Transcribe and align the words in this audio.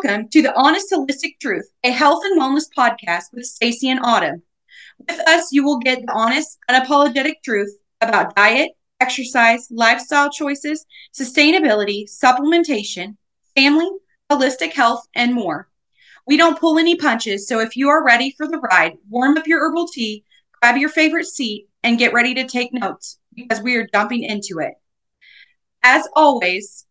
Welcome 0.00 0.28
to 0.28 0.42
the 0.42 0.56
Honest 0.56 0.92
Holistic 0.92 1.40
Truth, 1.40 1.72
a 1.82 1.90
health 1.90 2.22
and 2.24 2.40
wellness 2.40 2.66
podcast 2.76 3.32
with 3.32 3.46
Stacey 3.46 3.90
and 3.90 3.98
Autumn. 4.00 4.42
With 5.00 5.18
us, 5.26 5.50
you 5.50 5.64
will 5.64 5.80
get 5.80 6.02
the 6.02 6.12
honest, 6.12 6.56
unapologetic 6.70 7.42
truth 7.44 7.76
about 8.00 8.36
diet, 8.36 8.70
exercise, 9.00 9.66
lifestyle 9.72 10.30
choices, 10.30 10.86
sustainability, 11.12 12.04
supplementation, 12.08 13.16
family, 13.56 13.90
holistic 14.30 14.72
health, 14.72 15.04
and 15.16 15.34
more. 15.34 15.68
We 16.28 16.36
don't 16.36 16.60
pull 16.60 16.78
any 16.78 16.94
punches, 16.94 17.48
so 17.48 17.58
if 17.58 17.76
you 17.76 17.88
are 17.88 18.06
ready 18.06 18.32
for 18.36 18.46
the 18.46 18.58
ride, 18.58 18.98
warm 19.10 19.36
up 19.36 19.48
your 19.48 19.58
herbal 19.58 19.88
tea, 19.88 20.22
grab 20.62 20.76
your 20.76 20.90
favorite 20.90 21.26
seat, 21.26 21.66
and 21.82 21.98
get 21.98 22.12
ready 22.12 22.34
to 22.34 22.46
take 22.46 22.72
notes 22.72 23.18
because 23.34 23.60
we 23.60 23.74
are 23.74 23.88
jumping 23.92 24.22
into 24.22 24.60
it. 24.60 24.74
As 25.82 26.06
always, 26.14 26.86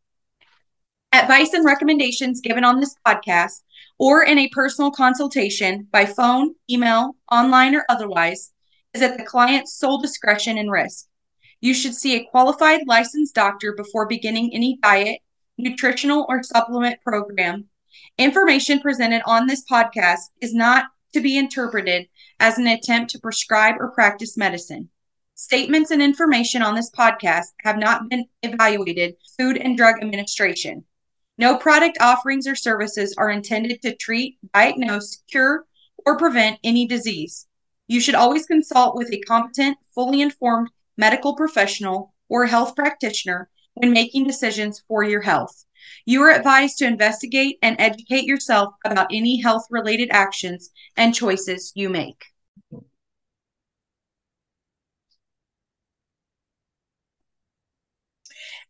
Advice 1.18 1.54
and 1.54 1.65
recommendations 1.65 2.41
given 2.41 2.64
on 2.64 2.79
this 2.79 2.96
podcast 3.04 3.64
or 3.97 4.23
in 4.23 4.37
a 4.37 4.50
personal 4.50 4.91
consultation 4.91 5.87
by 5.91 6.05
phone, 6.05 6.54
email, 6.69 7.15
online, 7.32 7.74
or 7.74 7.83
otherwise 7.89 8.54
is 8.93 9.01
at 9.01 9.18
the 9.18 9.25
client's 9.25 9.74
sole 9.74 10.00
discretion 10.00 10.60
and 10.60 10.71
risk. 10.71 11.07
You 11.60 11.74
should 11.74 11.96
see 11.96 12.15
a 12.15 12.25
qualified 12.25 12.82
licensed 12.86 13.33
doctor 13.33 13.74
before 13.74 14.05
beginning 14.05 14.51
any 14.54 14.77
diet, 14.83 15.21
nutritional, 15.57 16.27
or 16.29 16.43
supplement 16.43 17.01
program. 17.01 17.65
Information 18.19 18.79
presented 18.79 19.24
on 19.25 19.47
this 19.47 19.65
podcast 19.65 20.19
is 20.39 20.54
not 20.54 20.86
to 21.13 21.19
be 21.19 21.36
interpreted 21.36 22.07
as 22.39 22.60
an 22.60 22.68
attempt 22.68 23.10
to 23.10 23.19
prescribe 23.19 23.77
or 23.79 23.89
practice 23.89 24.38
medicine. 24.38 24.89
Statements 25.33 25.89
and 25.89 26.02
information 26.04 26.61
on 26.61 26.75
this 26.75 26.91
podcast 26.91 27.47
have 27.63 27.79
not 27.79 28.07
been 28.07 28.27
evaluated 28.43 29.15
Food 29.36 29.57
and 29.57 29.75
Drug 29.75 29.96
Administration. 29.99 30.86
No 31.39 31.57
product 31.57 31.97
offerings 32.02 32.47
or 32.47 32.55
services 32.55 33.14
are 33.17 33.30
intended 33.30 33.81
to 33.83 33.95
treat, 33.95 34.38
diagnose, 34.53 35.23
cure, 35.30 35.66
or 36.05 36.17
prevent 36.17 36.59
any 36.63 36.88
disease. 36.88 37.47
You 37.88 37.99
should 37.99 38.16
always 38.16 38.47
consult 38.47 38.95
with 38.95 39.13
a 39.13 39.19
competent, 39.19 39.77
fully 39.93 40.21
informed 40.21 40.71
medical 40.97 41.35
professional 41.35 42.13
or 42.27 42.47
health 42.47 42.75
practitioner 42.75 43.49
when 43.75 43.93
making 43.93 44.25
decisions 44.25 44.83
for 44.88 45.03
your 45.03 45.21
health. 45.21 45.63
You 46.05 46.23
are 46.23 46.31
advised 46.31 46.80
to 46.80 46.88
investigate 46.88 47.59
and 47.61 47.80
educate 47.80 48.25
yourself 48.25 48.73
about 48.83 49.13
any 49.13 49.39
health 49.39 49.67
related 49.69 50.09
actions 50.11 50.71
and 50.95 51.13
choices 51.13 51.71
you 51.75 51.89
make. 51.89 52.25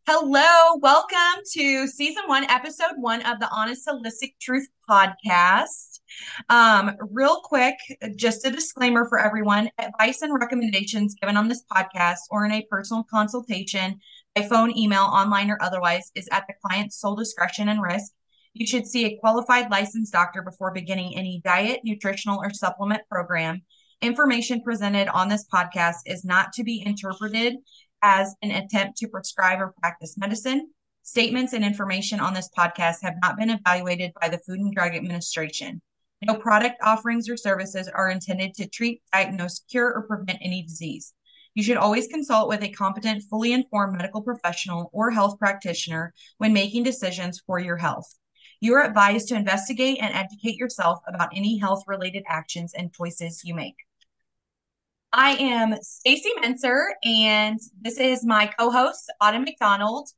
Hello, 0.10 0.78
welcome 0.82 1.44
to 1.52 1.86
season 1.86 2.24
one, 2.28 2.46
episode 2.46 2.94
one 2.96 3.22
of 3.24 3.42
the 3.42 3.50
Honest 3.52 3.86
Holistic 3.86 4.36
Truth 4.40 4.70
podcast. 4.90 6.00
Um, 6.48 6.96
real 7.12 7.42
quick, 7.42 7.76
just 8.16 8.46
a 8.46 8.50
disclaimer 8.50 9.04
for 9.10 9.20
everyone 9.20 9.70
advice 9.78 10.22
and 10.22 10.34
recommendations 10.34 11.16
given 11.20 11.36
on 11.36 11.50
this 11.50 11.66
podcast 11.70 12.20
or 12.32 12.46
in 12.46 12.54
a 12.54 12.66
personal 12.72 13.04
consultation 13.12 14.00
by 14.34 14.44
phone, 14.44 14.78
email, 14.78 15.04
online, 15.04 15.50
or 15.52 15.58
otherwise 15.60 16.10
is 16.16 16.30
at 16.32 16.46
the 16.48 16.54
client's 16.66 17.02
sole 17.02 17.18
discretion 17.18 17.68
and 17.68 17.82
risk. 17.82 18.14
You 18.54 18.66
should 18.66 18.88
see 18.88 19.04
a 19.04 19.18
qualified 19.18 19.70
licensed 19.70 20.14
doctor 20.14 20.42
before 20.42 20.72
beginning 20.72 21.18
any 21.18 21.42
diet, 21.44 21.82
nutritional, 21.84 22.40
or 22.42 22.54
supplement 22.54 23.02
program. 23.12 23.62
Information 24.02 24.62
presented 24.62 25.10
on 25.10 25.28
this 25.28 25.46
podcast 25.54 25.98
is 26.06 26.24
not 26.24 26.54
to 26.54 26.64
be 26.64 26.82
interpreted 26.86 27.56
as 28.02 28.36
an 28.42 28.52
attempt 28.52 28.98
to 28.98 29.08
prescribe 29.08 29.59
or 29.59 29.73
practice 29.81 30.17
medicine. 30.17 30.70
Statements 31.03 31.53
and 31.53 31.64
information 31.64 32.20
on 32.20 32.34
this 32.34 32.50
podcast 32.58 33.02
have 33.02 33.16
not 33.22 33.38
been 33.38 33.50
evaluated 33.50 34.12
by 34.20 34.30
the 34.30 34.39
Food 34.39 34.59
and 34.59 34.73
Drug 34.73 34.94
Administration. 34.95 35.81
No 36.22 36.36
product 36.36 36.78
offerings 36.84 37.30
or 37.30 37.38
services 37.38 37.88
are 37.88 38.09
intended 38.09 38.54
to 38.56 38.67
treat, 38.67 39.02
diagnose, 39.14 39.60
cure, 39.70 39.94
or 39.94 40.08
prevent 40.08 40.39
any 40.42 40.64
disease. 40.64 41.14
You 41.54 41.64
should 41.64 41.77
always 41.77 42.08
consult 42.08 42.49
with 42.49 42.61
a 42.61 42.70
competent, 42.70 43.23
fully 43.30 43.52
informed 43.54 43.98
medical 43.98 44.22
professional 44.22 44.89
or 44.93 45.11
health 45.11 45.39
practitioner 45.39 46.14
when 46.38 46.54
making 46.54 46.83
decisions 46.83 47.42
for 47.48 47.58
your 47.58 47.77
health. 47.77 48.14
You 48.60 48.73
are 48.76 48.83
advised 48.83 49.27
to 49.30 49.36
investigate 49.36 49.99
and 50.02 50.14
educate 50.14 50.58
yourself 50.58 50.99
about 51.08 51.30
any 51.36 51.58
health 51.58 51.83
related 51.88 52.23
actions 52.27 52.73
and 52.76 52.93
choices 52.93 53.43
you 53.43 53.55
make. 53.55 53.76
I 55.14 55.32
am 55.36 55.76
Stacey 55.82 56.30
Menser, 56.42 56.88
and 57.04 57.58
this 57.82 57.98
is 57.98 58.26
my 58.26 58.48
co-host 58.60 59.10
Autumn 59.22 59.44
McDonald. 59.44 60.10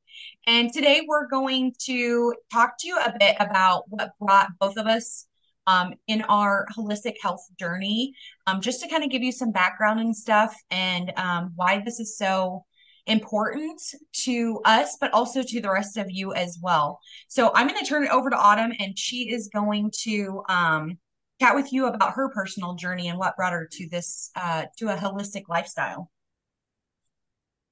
And 0.47 0.73
today 0.73 1.03
we're 1.07 1.27
going 1.27 1.75
to 1.85 2.33
talk 2.51 2.73
to 2.79 2.87
you 2.87 2.97
a 2.97 3.13
bit 3.19 3.35
about 3.39 3.83
what 3.89 4.13
brought 4.19 4.49
both 4.59 4.77
of 4.77 4.87
us 4.87 5.27
um, 5.67 5.93
in 6.07 6.23
our 6.23 6.65
holistic 6.75 7.13
health 7.21 7.45
journey, 7.59 8.13
um, 8.47 8.61
just 8.61 8.81
to 8.81 8.89
kind 8.89 9.03
of 9.03 9.11
give 9.11 9.21
you 9.21 9.31
some 9.31 9.51
background 9.51 9.99
and 9.99 10.15
stuff, 10.15 10.55
and 10.71 11.13
um, 11.17 11.53
why 11.55 11.83
this 11.85 11.99
is 11.99 12.17
so 12.17 12.65
important 13.05 13.79
to 14.23 14.59
us, 14.65 14.97
but 14.99 15.13
also 15.13 15.43
to 15.43 15.61
the 15.61 15.71
rest 15.71 15.97
of 15.97 16.07
you 16.09 16.33
as 16.33 16.57
well. 16.63 16.99
So 17.27 17.51
I'm 17.53 17.67
going 17.67 17.79
to 17.79 17.85
turn 17.85 18.05
it 18.05 18.11
over 18.11 18.31
to 18.31 18.37
Autumn, 18.37 18.73
and 18.79 18.97
she 18.97 19.29
is 19.29 19.51
going 19.53 19.91
to 20.01 20.41
um, 20.49 20.97
chat 21.39 21.55
with 21.55 21.71
you 21.71 21.87
about 21.87 22.13
her 22.13 22.29
personal 22.29 22.73
journey 22.75 23.07
and 23.07 23.17
what 23.17 23.35
brought 23.35 23.53
her 23.53 23.67
to 23.71 23.89
this 23.89 24.31
uh, 24.35 24.65
to 24.77 24.89
a 24.89 24.95
holistic 24.95 25.43
lifestyle. 25.47 26.11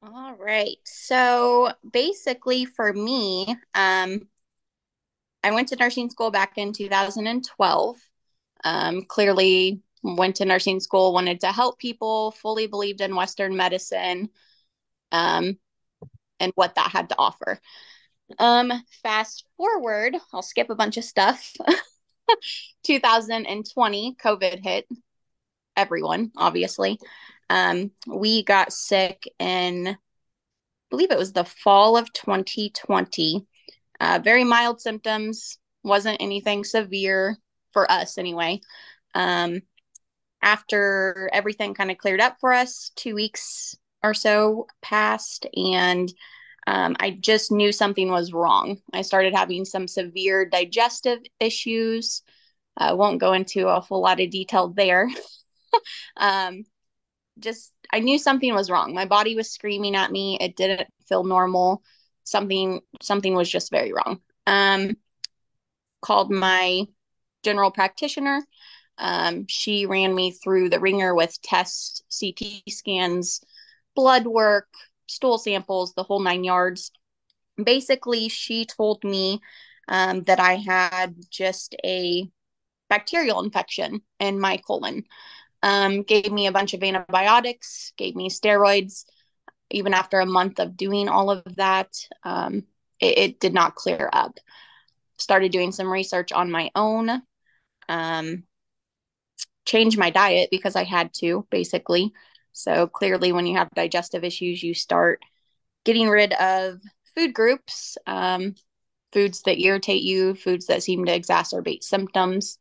All 0.02 0.36
right. 0.36 0.78
So 0.86 1.72
basically, 1.92 2.66
for 2.66 2.94
me, 2.94 3.56
um, 3.74 4.28
I 5.44 5.52
went 5.52 5.70
to 5.70 5.76
nursing 5.76 6.10
school 6.10 6.32
back 6.32 6.58
in 6.58 6.74
2012. 6.74 7.98
Um, 8.64 9.04
clearly, 9.04 9.82
went 10.04 10.38
to 10.38 10.46
nursing 10.46 10.80
school, 10.80 11.14
wanted 11.14 11.42
to 11.42 11.52
help 11.52 11.80
people, 11.80 12.32
fully 12.32 12.68
believed 12.68 13.02
in 13.02 13.16
Western 13.16 13.56
medicine, 13.56 14.30
um, 15.12 15.58
and 16.40 16.52
what 16.56 16.76
that 16.76 16.92
had 16.92 17.10
to 17.10 17.16
offer. 17.18 17.60
Um, 18.40 18.72
fast 19.04 19.46
forward, 19.58 20.16
I'll 20.34 20.42
skip 20.42 20.70
a 20.70 20.76
bunch 20.76 20.98
of 20.98 21.04
stuff. 21.04 21.54
2020, 22.84 24.16
COVID 24.24 24.64
hit 24.64 24.88
everyone, 25.76 26.32
obviously. 26.36 27.00
Um, 27.50 27.92
we 28.08 28.44
got 28.44 28.74
sick 28.74 29.24
in, 29.40 29.88
I 29.88 29.96
believe 30.90 31.12
it 31.12 31.18
was 31.18 31.34
the 31.34 31.46
fall 31.46 31.98
of 31.98 32.12
2020. 32.14 33.46
Uh, 34.00 34.20
very 34.24 34.44
mild 34.44 34.82
symptoms, 34.82 35.58
wasn't 35.84 36.22
anything 36.22 36.64
severe 36.64 37.38
for 37.72 37.90
us 37.92 38.18
anyway. 38.18 38.62
Um, 39.16 39.62
after 40.42 41.30
everything 41.34 41.74
kind 41.74 41.92
of 41.92 41.98
cleared 41.98 42.22
up 42.22 42.38
for 42.40 42.54
us, 42.54 42.92
two 42.96 43.16
weeks 43.16 43.76
or 44.04 44.14
so 44.14 44.68
passed, 44.82 45.48
and 45.56 46.12
um, 46.68 46.98
I 47.00 47.12
just 47.12 47.50
knew 47.50 47.72
something 47.72 48.12
was 48.12 48.34
wrong. 48.34 48.82
I 48.94 49.02
started 49.02 49.34
having 49.34 49.64
some 49.64 49.88
severe 49.88 50.46
digestive 50.46 51.20
issues. 51.40 52.24
I 52.76 52.92
won't 52.92 53.22
go 53.22 53.32
into 53.32 53.70
a 53.70 53.80
whole 53.80 54.02
lot 54.02 54.20
of 54.20 54.30
detail 54.30 54.68
there. 54.68 55.10
um, 56.18 56.66
just, 57.40 57.72
I 57.94 58.02
knew 58.02 58.20
something 58.20 58.54
was 58.54 58.70
wrong. 58.70 58.94
My 58.94 59.06
body 59.06 59.34
was 59.34 59.50
screaming 59.50 59.96
at 59.96 60.12
me. 60.12 60.38
It 60.42 60.58
didn't 60.58 60.90
feel 61.08 61.24
normal. 61.24 61.84
Something, 62.26 62.82
something 63.02 63.34
was 63.34 63.50
just 63.50 63.72
very 63.72 63.94
wrong. 63.94 64.20
Um, 64.46 64.98
called 66.02 66.32
my 66.32 66.86
general 67.44 67.72
practitioner. 67.72 68.44
Um, 68.98 69.46
she 69.48 69.86
ran 69.86 70.14
me 70.14 70.32
through 70.32 70.70
the 70.70 70.82
ringer 70.82 71.16
with 71.16 71.42
tests, 71.42 72.02
CT 72.20 72.64
scans, 72.68 73.40
blood 73.96 74.28
work, 74.28 74.68
stool 75.08 75.38
samples, 75.38 75.94
the 75.94 76.04
whole 76.04 76.20
nine 76.20 76.44
yards. 76.44 76.92
Basically, 77.62 78.30
she 78.30 78.66
told 78.66 79.04
me 79.04 79.42
um, 79.88 80.24
that 80.24 80.40
I 80.40 80.56
had 80.56 81.16
just 81.30 81.76
a 81.84 82.30
bacterial 82.90 83.44
infection 83.44 84.02
in 84.20 84.40
my 84.40 84.58
colon. 84.58 85.06
Um, 85.64 86.04
gave 86.04 86.32
me 86.32 86.48
a 86.48 86.52
bunch 86.52 86.74
of 86.74 86.84
antibiotics, 86.84 87.94
gave 87.98 88.16
me 88.16 88.30
steroids. 88.30 89.06
Even 89.70 89.94
after 89.94 90.20
a 90.20 90.26
month 90.26 90.60
of 90.60 90.78
doing 90.78 91.10
all 91.10 91.30
of 91.30 91.44
that, 91.56 91.90
um, 92.24 92.64
it, 93.00 93.18
it, 93.18 93.40
did 93.40 93.54
not 93.54 93.76
clear 93.76 94.10
up. 94.14 94.40
Started 95.18 95.52
doing 95.52 95.72
some 95.72 95.92
research 95.92 96.32
on 96.32 96.52
my 96.52 96.70
own. 96.74 97.22
Um, 97.90 98.44
changed 99.66 99.98
my 99.98 100.10
diet 100.10 100.50
because 100.52 100.76
I 100.76 100.84
had 100.84 101.14
to, 101.16 101.46
basically. 101.52 102.14
So 102.58 102.88
clearly, 102.88 103.32
when 103.32 103.46
you 103.46 103.58
have 103.58 103.70
digestive 103.76 104.24
issues, 104.24 104.64
you 104.64 104.74
start 104.74 105.22
getting 105.86 106.10
rid 106.10 106.34
of 106.34 106.82
food 107.16 107.34
groups, 107.34 107.98
um, 108.08 108.56
foods 109.14 109.44
that 109.44 109.60
irritate 109.60 110.02
you, 110.02 110.34
foods 110.34 110.66
that 110.68 110.84
seem 110.84 111.06
to 111.06 111.18
exacerbate 111.18 111.84
symptoms. 111.84 112.58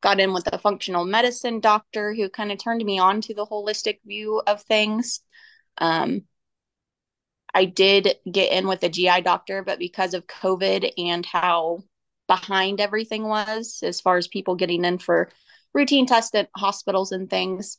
Got 0.00 0.20
in 0.20 0.32
with 0.32 0.46
a 0.52 0.58
functional 0.58 1.04
medicine 1.04 1.60
doctor 1.60 2.14
who 2.14 2.28
kind 2.28 2.52
of 2.52 2.58
turned 2.58 2.84
me 2.84 2.98
on 2.98 3.20
to 3.22 3.34
the 3.34 3.46
holistic 3.46 3.98
view 4.06 4.40
of 4.46 4.62
things. 4.62 5.20
Um, 5.78 6.22
I 7.54 7.64
did 7.64 8.16
get 8.30 8.52
in 8.52 8.68
with 8.68 8.82
a 8.84 8.88
GI 8.88 9.22
doctor, 9.22 9.64
but 9.64 9.78
because 9.78 10.14
of 10.14 10.26
COVID 10.26 10.92
and 10.98 11.24
how 11.26 11.82
behind 12.28 12.80
everything 12.80 13.24
was 13.24 13.80
as 13.82 14.00
far 14.00 14.18
as 14.18 14.28
people 14.28 14.54
getting 14.54 14.84
in 14.84 14.98
for 14.98 15.30
routine 15.72 16.06
tests 16.06 16.34
at 16.34 16.50
hospitals 16.54 17.12
and 17.12 17.28
things. 17.28 17.78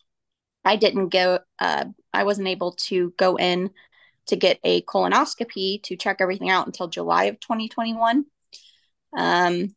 I 0.66 0.76
didn't 0.76 1.10
go, 1.10 1.40
uh, 1.60 1.86
I 2.14 2.24
wasn't 2.24 2.48
able 2.48 2.74
to 2.88 3.14
go 3.18 3.38
in 3.38 3.72
to 4.28 4.36
get 4.36 4.60
a 4.64 4.82
colonoscopy 4.84 5.82
to 5.84 5.96
check 5.96 6.18
everything 6.20 6.50
out 6.50 6.68
until 6.68 6.88
July 6.88 7.26
of 7.26 7.40
2021. 7.40 8.26
Um, 9.18 9.76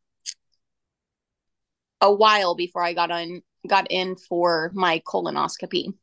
a 2.00 2.12
while 2.12 2.54
before 2.54 2.82
I 2.82 2.92
got 2.92 3.10
on 3.10 3.42
got 3.66 3.86
in 3.90 4.16
for 4.16 4.70
my 4.74 5.00
colonoscopy. 5.06 5.94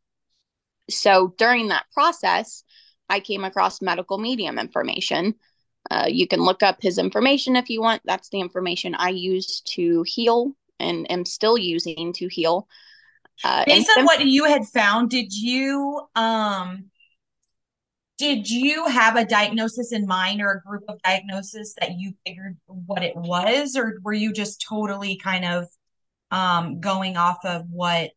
So 0.90 1.34
during 1.38 1.68
that 1.68 1.86
process, 1.94 2.64
I 3.10 3.20
came 3.20 3.44
across 3.44 3.82
medical 3.82 4.18
medium 4.18 4.58
information. 4.58 5.36
Uh, 5.92 6.06
you 6.08 6.28
can 6.28 6.40
look 6.40 6.64
up 6.64 6.78
his 6.82 6.98
information 6.98 7.56
if 7.56 7.70
you 7.70 7.82
want. 7.82 8.02
That's 8.06 8.30
the 8.30 8.40
information 8.40 8.96
I 8.96 9.10
use 9.10 9.62
to 9.62 10.04
heal 10.08 10.56
and 10.80 11.10
am 11.12 11.26
still 11.26 11.58
using 11.58 12.14
to 12.14 12.28
heal. 12.28 12.68
Uh, 13.44 13.64
Based 13.66 13.90
on 13.98 14.06
what 14.06 14.26
you 14.26 14.46
had 14.46 14.66
found, 14.68 15.10
did 15.10 15.34
you 15.34 16.02
um 16.16 16.86
did 18.18 18.50
you 18.50 18.86
have 18.88 19.16
a 19.16 19.26
diagnosis 19.26 19.94
in 19.94 20.06
mind 20.06 20.42
or 20.42 20.52
a 20.52 20.68
group 20.68 20.84
of 20.90 21.02
diagnoses 21.04 21.74
that 21.80 21.92
you 21.98 22.14
figured 22.26 22.58
what 22.66 23.02
it 23.02 23.16
was, 23.16 23.78
or 23.78 23.98
were 24.04 24.14
you 24.14 24.34
just 24.34 24.64
totally 24.68 25.16
kind 25.18 25.46
of 25.46 25.68
um 26.32 26.82
going 26.82 27.16
off 27.16 27.40
of 27.46 27.66
what? 27.70 28.12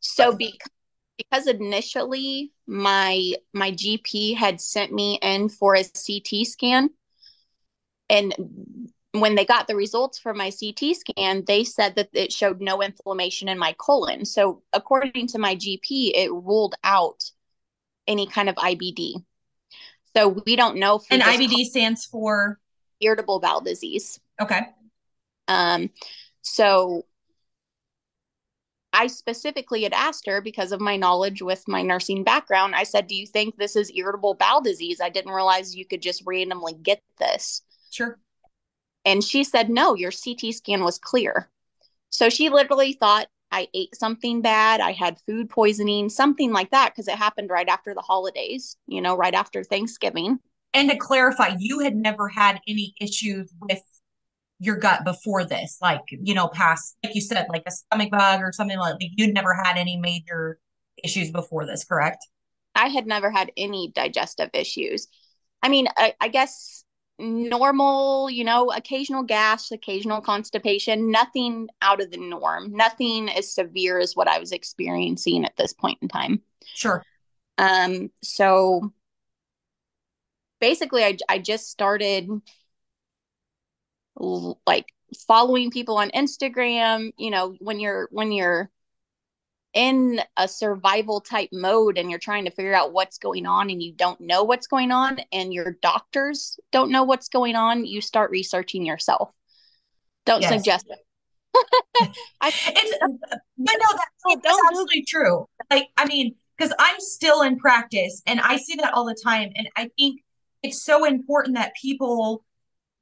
So 0.00 0.34
because 0.34 0.68
because 1.16 1.46
initially 1.46 2.52
my 2.66 3.32
my 3.52 3.72
GP 3.72 4.34
had 4.36 4.60
sent 4.60 4.92
me 4.92 5.18
in 5.20 5.48
for 5.48 5.74
a 5.74 5.82
CT 5.82 6.46
scan 6.46 6.90
and 8.08 8.34
when 9.20 9.34
they 9.34 9.44
got 9.44 9.66
the 9.66 9.76
results 9.76 10.18
from 10.18 10.36
my 10.38 10.50
CT 10.50 10.96
scan, 10.96 11.44
they 11.46 11.64
said 11.64 11.96
that 11.96 12.08
it 12.12 12.32
showed 12.32 12.60
no 12.60 12.82
inflammation 12.82 13.48
in 13.48 13.58
my 13.58 13.74
colon. 13.78 14.24
So, 14.24 14.62
according 14.72 15.28
to 15.28 15.38
my 15.38 15.54
GP, 15.54 16.12
it 16.14 16.30
ruled 16.30 16.74
out 16.84 17.30
any 18.06 18.26
kind 18.26 18.48
of 18.48 18.56
IBD. 18.56 19.24
So, 20.16 20.28
we 20.46 20.56
don't 20.56 20.78
know. 20.78 21.00
and 21.10 21.22
IBD 21.22 21.66
stands 21.66 22.04
for 22.04 22.58
irritable 23.00 23.40
bowel 23.40 23.60
disease. 23.60 24.18
Okay. 24.40 24.62
Um, 25.48 25.90
so 26.42 27.04
I 28.92 29.06
specifically 29.06 29.82
had 29.82 29.92
asked 29.92 30.26
her 30.26 30.40
because 30.40 30.72
of 30.72 30.80
my 30.80 30.96
knowledge 30.96 31.42
with 31.42 31.66
my 31.68 31.82
nursing 31.82 32.24
background. 32.24 32.74
I 32.74 32.84
said, 32.84 33.06
Do 33.06 33.14
you 33.14 33.26
think 33.26 33.56
this 33.56 33.76
is 33.76 33.92
irritable 33.94 34.34
bowel 34.34 34.60
disease? 34.60 35.00
I 35.00 35.08
didn't 35.08 35.32
realize 35.32 35.74
you 35.74 35.86
could 35.86 36.02
just 36.02 36.22
randomly 36.26 36.74
get 36.74 37.02
this. 37.18 37.62
Sure. 37.90 38.18
And 39.04 39.22
she 39.22 39.44
said, 39.44 39.70
No, 39.70 39.94
your 39.94 40.12
CT 40.12 40.54
scan 40.54 40.84
was 40.84 40.98
clear. 40.98 41.48
So 42.10 42.28
she 42.28 42.48
literally 42.48 42.94
thought 42.94 43.28
I 43.50 43.68
ate 43.74 43.94
something 43.94 44.42
bad. 44.42 44.80
I 44.80 44.92
had 44.92 45.20
food 45.26 45.48
poisoning, 45.48 46.08
something 46.08 46.52
like 46.52 46.70
that, 46.70 46.92
because 46.92 47.08
it 47.08 47.16
happened 47.16 47.50
right 47.50 47.68
after 47.68 47.94
the 47.94 48.00
holidays, 48.02 48.76
you 48.86 49.00
know, 49.00 49.16
right 49.16 49.34
after 49.34 49.64
Thanksgiving. 49.64 50.38
And 50.74 50.90
to 50.90 50.96
clarify, 50.96 51.56
you 51.58 51.80
had 51.80 51.96
never 51.96 52.28
had 52.28 52.60
any 52.68 52.94
issues 53.00 53.52
with 53.60 53.82
your 54.60 54.76
gut 54.76 55.04
before 55.04 55.44
this, 55.44 55.78
like, 55.80 56.02
you 56.10 56.34
know, 56.34 56.48
past, 56.48 56.96
like 57.02 57.14
you 57.14 57.20
said, 57.20 57.46
like 57.48 57.62
a 57.66 57.70
stomach 57.70 58.10
bug 58.10 58.40
or 58.40 58.52
something 58.52 58.78
like, 58.78 58.94
like 59.00 59.10
you'd 59.16 59.34
never 59.34 59.54
had 59.54 59.76
any 59.76 59.96
major 59.96 60.58
issues 61.02 61.30
before 61.30 61.64
this, 61.64 61.84
correct? 61.84 62.26
I 62.74 62.88
had 62.88 63.06
never 63.06 63.30
had 63.30 63.52
any 63.56 63.92
digestive 63.94 64.50
issues. 64.52 65.08
I 65.62 65.68
mean, 65.68 65.88
I, 65.96 66.14
I 66.20 66.28
guess 66.28 66.84
normal, 67.18 68.30
you 68.30 68.44
know, 68.44 68.70
occasional 68.70 69.22
gas, 69.22 69.70
occasional 69.70 70.20
constipation, 70.20 71.10
nothing 71.10 71.68
out 71.82 72.00
of 72.00 72.10
the 72.10 72.16
norm, 72.16 72.72
nothing 72.72 73.28
as 73.28 73.52
severe 73.52 73.98
as 73.98 74.14
what 74.14 74.28
I 74.28 74.38
was 74.38 74.52
experiencing 74.52 75.44
at 75.44 75.56
this 75.56 75.72
point 75.72 75.98
in 76.00 76.08
time. 76.08 76.40
Sure. 76.64 77.04
Um, 77.58 78.10
so 78.22 78.92
basically 80.60 81.04
I 81.04 81.16
I 81.28 81.38
just 81.38 81.70
started 81.70 82.28
like 84.66 84.86
following 85.26 85.70
people 85.70 85.96
on 85.96 86.10
Instagram, 86.10 87.12
you 87.16 87.30
know, 87.30 87.56
when 87.60 87.80
you're 87.80 88.08
when 88.10 88.32
you're 88.32 88.70
in 89.74 90.20
a 90.36 90.48
survival 90.48 91.20
type 91.20 91.50
mode 91.52 91.98
and 91.98 92.10
you're 92.10 92.18
trying 92.18 92.44
to 92.46 92.50
figure 92.50 92.74
out 92.74 92.92
what's 92.92 93.18
going 93.18 93.46
on 93.46 93.70
and 93.70 93.82
you 93.82 93.92
don't 93.92 94.20
know 94.20 94.42
what's 94.42 94.66
going 94.66 94.90
on 94.90 95.20
and 95.30 95.52
your 95.52 95.76
doctors 95.82 96.58
don't 96.72 96.90
know 96.90 97.04
what's 97.04 97.28
going 97.28 97.54
on, 97.54 97.84
you 97.84 98.00
start 98.00 98.30
researching 98.30 98.84
yourself. 98.84 99.30
Don't 100.24 100.42
yes. 100.42 100.52
suggest 100.52 100.86
it. 100.88 100.98
I, 102.40 102.48
it's, 102.48 102.98
but 103.00 103.40
no, 103.58 103.86
that's, 103.92 104.42
that's 104.42 104.42
don't 104.42 104.66
absolutely 104.68 105.04
true. 105.06 105.46
Like, 105.70 105.88
I 105.96 106.06
mean, 106.06 106.34
because 106.56 106.72
I'm 106.78 106.98
still 106.98 107.42
in 107.42 107.58
practice 107.58 108.22
and 108.26 108.40
I 108.40 108.56
see 108.56 108.76
that 108.76 108.94
all 108.94 109.04
the 109.04 109.16
time. 109.22 109.50
And 109.54 109.68
I 109.76 109.90
think 109.98 110.22
it's 110.62 110.82
so 110.82 111.04
important 111.04 111.56
that 111.56 111.72
people 111.80 112.44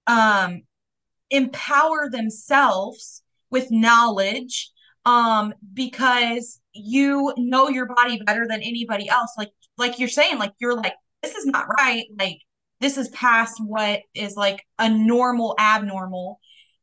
um 0.07 0.63
empower 1.31 2.09
themselves 2.09 3.23
with 3.51 3.71
knowledge 3.71 4.71
um 5.07 5.55
because 5.73 6.61
you 6.73 7.33
know 7.39 7.69
your 7.69 7.87
body 7.87 8.21
better 8.27 8.47
than 8.47 8.61
anybody 8.61 9.09
else. 9.09 9.33
Like 9.39 9.51
like 9.79 9.99
you're 9.99 10.09
saying 10.09 10.39
like 10.39 10.53
you're 10.59 10.77
like 10.77 10.95
this 11.23 11.35
is 11.35 11.47
not 11.47 11.67
right. 11.79 12.05
Like 12.19 12.39
this 12.81 12.99
is 12.99 13.09
past 13.11 13.59
what 13.65 14.01
is 14.15 14.37
like 14.37 14.63
a 14.79 14.91
normal 14.91 15.55
abnormal. 15.59 16.41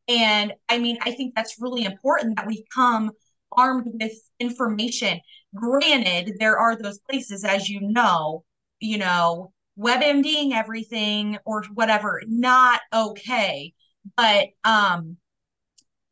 And 0.07 0.53
i 0.69 0.79
mean 0.79 0.97
i 1.03 1.11
think 1.11 1.33
that's 1.35 1.61
really 1.61 1.85
important 1.85 2.37
that 2.37 2.47
we 2.47 2.65
come 2.73 3.11
armed 3.51 3.87
with 4.01 4.13
information. 4.39 5.19
Granted 5.55 6.33
there 6.39 6.57
are 6.57 6.75
those 6.75 6.99
places 6.99 7.43
as 7.43 7.69
you 7.69 7.81
know 7.81 8.43
you 8.79 8.97
know 8.97 9.53
webmding 9.77 10.53
everything 10.53 11.37
or 11.45 11.63
whatever 11.73 12.21
not 12.27 12.81
okay. 12.93 13.73
But 14.17 14.49
um 14.63 15.17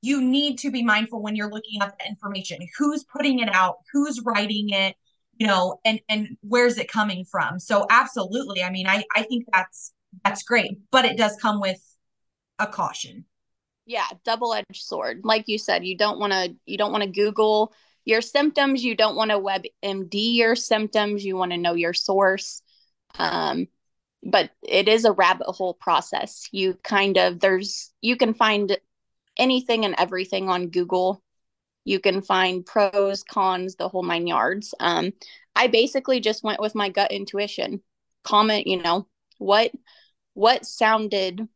you 0.02 0.22
need 0.22 0.58
to 0.60 0.72
be 0.72 0.84
mindful 0.84 1.22
when 1.22 1.36
you're 1.36 1.52
looking 1.52 1.82
up 1.82 1.98
the 2.00 2.08
information. 2.08 2.60
Who's 2.78 3.04
putting 3.04 3.40
it 3.40 3.54
out? 3.54 3.78
Who's 3.94 4.22
writing 4.26 4.70
it? 4.70 4.96
You 5.38 5.48
know 5.48 5.80
and 5.86 6.00
and 6.10 6.38
where's 6.42 6.78
it 6.78 6.92
coming 6.92 7.26
from? 7.26 7.60
So 7.60 7.86
absolutely. 7.90 8.64
I 8.64 8.70
mean 8.70 8.88
i 8.88 9.04
i 9.16 9.24
think 9.24 9.46
that's 9.52 9.94
that's 10.24 10.44
great 10.44 10.78
but 10.92 11.06
it 11.06 11.18
does 11.18 11.38
come 11.42 11.62
with 11.62 11.80
a 12.60 12.68
caution. 12.68 13.26
Yeah 13.86 14.08
double-edged 14.26 14.84
sword. 14.84 15.22
Like 15.24 15.46
you 15.48 15.58
said 15.58 15.86
you 15.86 15.98
don't 15.98 16.20
want 16.20 16.34
to 16.34 16.56
you 16.66 16.78
don't 16.78 16.92
want 16.92 17.04
to 17.04 17.10
google 17.10 17.74
your 18.06 18.22
symptoms. 18.22 18.84
You 18.84 18.96
don't 18.96 19.16
want 19.16 19.32
to 19.32 19.38
webmd 19.38 20.14
your 20.14 20.56
symptoms. 20.56 21.24
You 21.24 21.38
want 21.38 21.52
to 21.52 21.58
know 21.58 21.74
your 21.74 21.94
source. 21.94 22.62
Um 23.18 23.68
but 24.24 24.52
it 24.62 24.88
is 24.88 25.06
a 25.06 25.12
rabbit 25.12 25.48
hole 25.48 25.74
process. 25.74 26.48
You 26.52 26.76
kind 26.84 27.18
of 27.18 27.40
there's 27.40 27.92
you 28.02 28.16
can 28.16 28.34
find 28.36 28.78
anything 29.38 29.86
and 29.86 29.96
everything 29.98 30.50
on 30.50 30.68
Google. 30.68 31.24
You 31.84 32.00
can 32.00 32.22
find 32.22 32.66
pros, 32.66 33.24
cons, 33.24 33.76
the 33.76 33.90
whole 33.90 34.04
nine 34.04 34.28
yards. 34.28 34.74
Um, 34.80 35.12
I 35.56 35.68
basically 35.68 36.20
just 36.20 36.44
went 36.44 36.60
with 36.60 36.76
my 36.76 36.90
gut 36.90 37.12
intuition. 37.12 37.82
Comment, 38.24 38.68
you 38.68 38.82
know, 38.82 39.08
what 39.38 39.72
what 40.34 40.66
sounded 40.66 41.48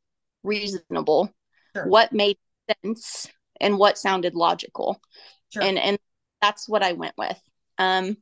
reasonable, 0.43 1.31
sure. 1.75 1.87
what 1.87 2.11
made 2.11 2.37
sense, 2.83 3.27
and 3.61 3.77
what 3.77 3.97
sounded 3.97 4.33
logical. 4.33 4.99
Sure. 5.49 5.63
And 5.63 5.77
and 5.77 5.99
that's 6.41 6.67
what 6.67 6.83
I 6.83 6.93
went 6.93 7.13
with. 7.17 7.39
Um, 7.77 8.17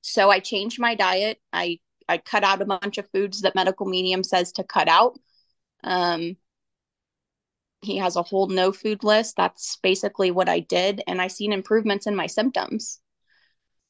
so 0.00 0.30
I 0.30 0.40
changed 0.40 0.80
my 0.80 0.94
diet. 0.94 1.38
I 1.52 1.78
I 2.08 2.18
cut 2.18 2.42
out 2.42 2.60
a 2.60 2.66
bunch 2.66 2.98
of 2.98 3.08
foods 3.12 3.42
that 3.42 3.54
medical 3.54 3.86
medium 3.86 4.24
says 4.24 4.52
to 4.52 4.64
cut 4.64 4.88
out. 4.88 5.16
Um, 5.84 6.36
he 7.82 7.96
has 7.96 8.16
a 8.16 8.22
whole 8.22 8.48
no 8.48 8.72
food 8.72 9.04
list. 9.04 9.36
That's 9.36 9.76
basically 9.82 10.30
what 10.30 10.48
I 10.48 10.60
did, 10.60 11.02
and 11.06 11.20
I 11.20 11.28
seen 11.28 11.52
improvements 11.52 12.06
in 12.06 12.14
my 12.14 12.26
symptoms. 12.26 13.00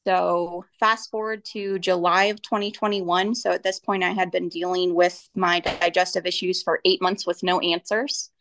So 0.05 0.65
fast 0.79 1.11
forward 1.11 1.45
to 1.53 1.77
July 1.77 2.25
of 2.25 2.41
2021. 2.41 3.35
So 3.35 3.51
at 3.51 3.61
this 3.61 3.79
point, 3.79 4.03
I 4.03 4.11
had 4.11 4.31
been 4.31 4.49
dealing 4.49 4.95
with 4.95 5.29
my 5.35 5.59
digestive 5.59 6.25
issues 6.25 6.63
for 6.63 6.79
eight 6.85 7.01
months 7.01 7.27
with 7.27 7.43
no 7.43 7.59
answers. 7.59 8.31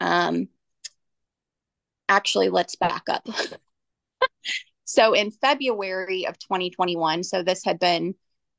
Um, 0.00 0.48
actually, 2.08 2.48
let's 2.48 2.74
back 2.74 3.04
up. 3.08 3.28
so 4.84 5.12
in 5.12 5.30
February 5.30 6.26
of 6.26 6.38
2021, 6.40 7.22
so 7.22 7.42
this 7.44 7.64
had 7.64 7.78
been 7.78 8.14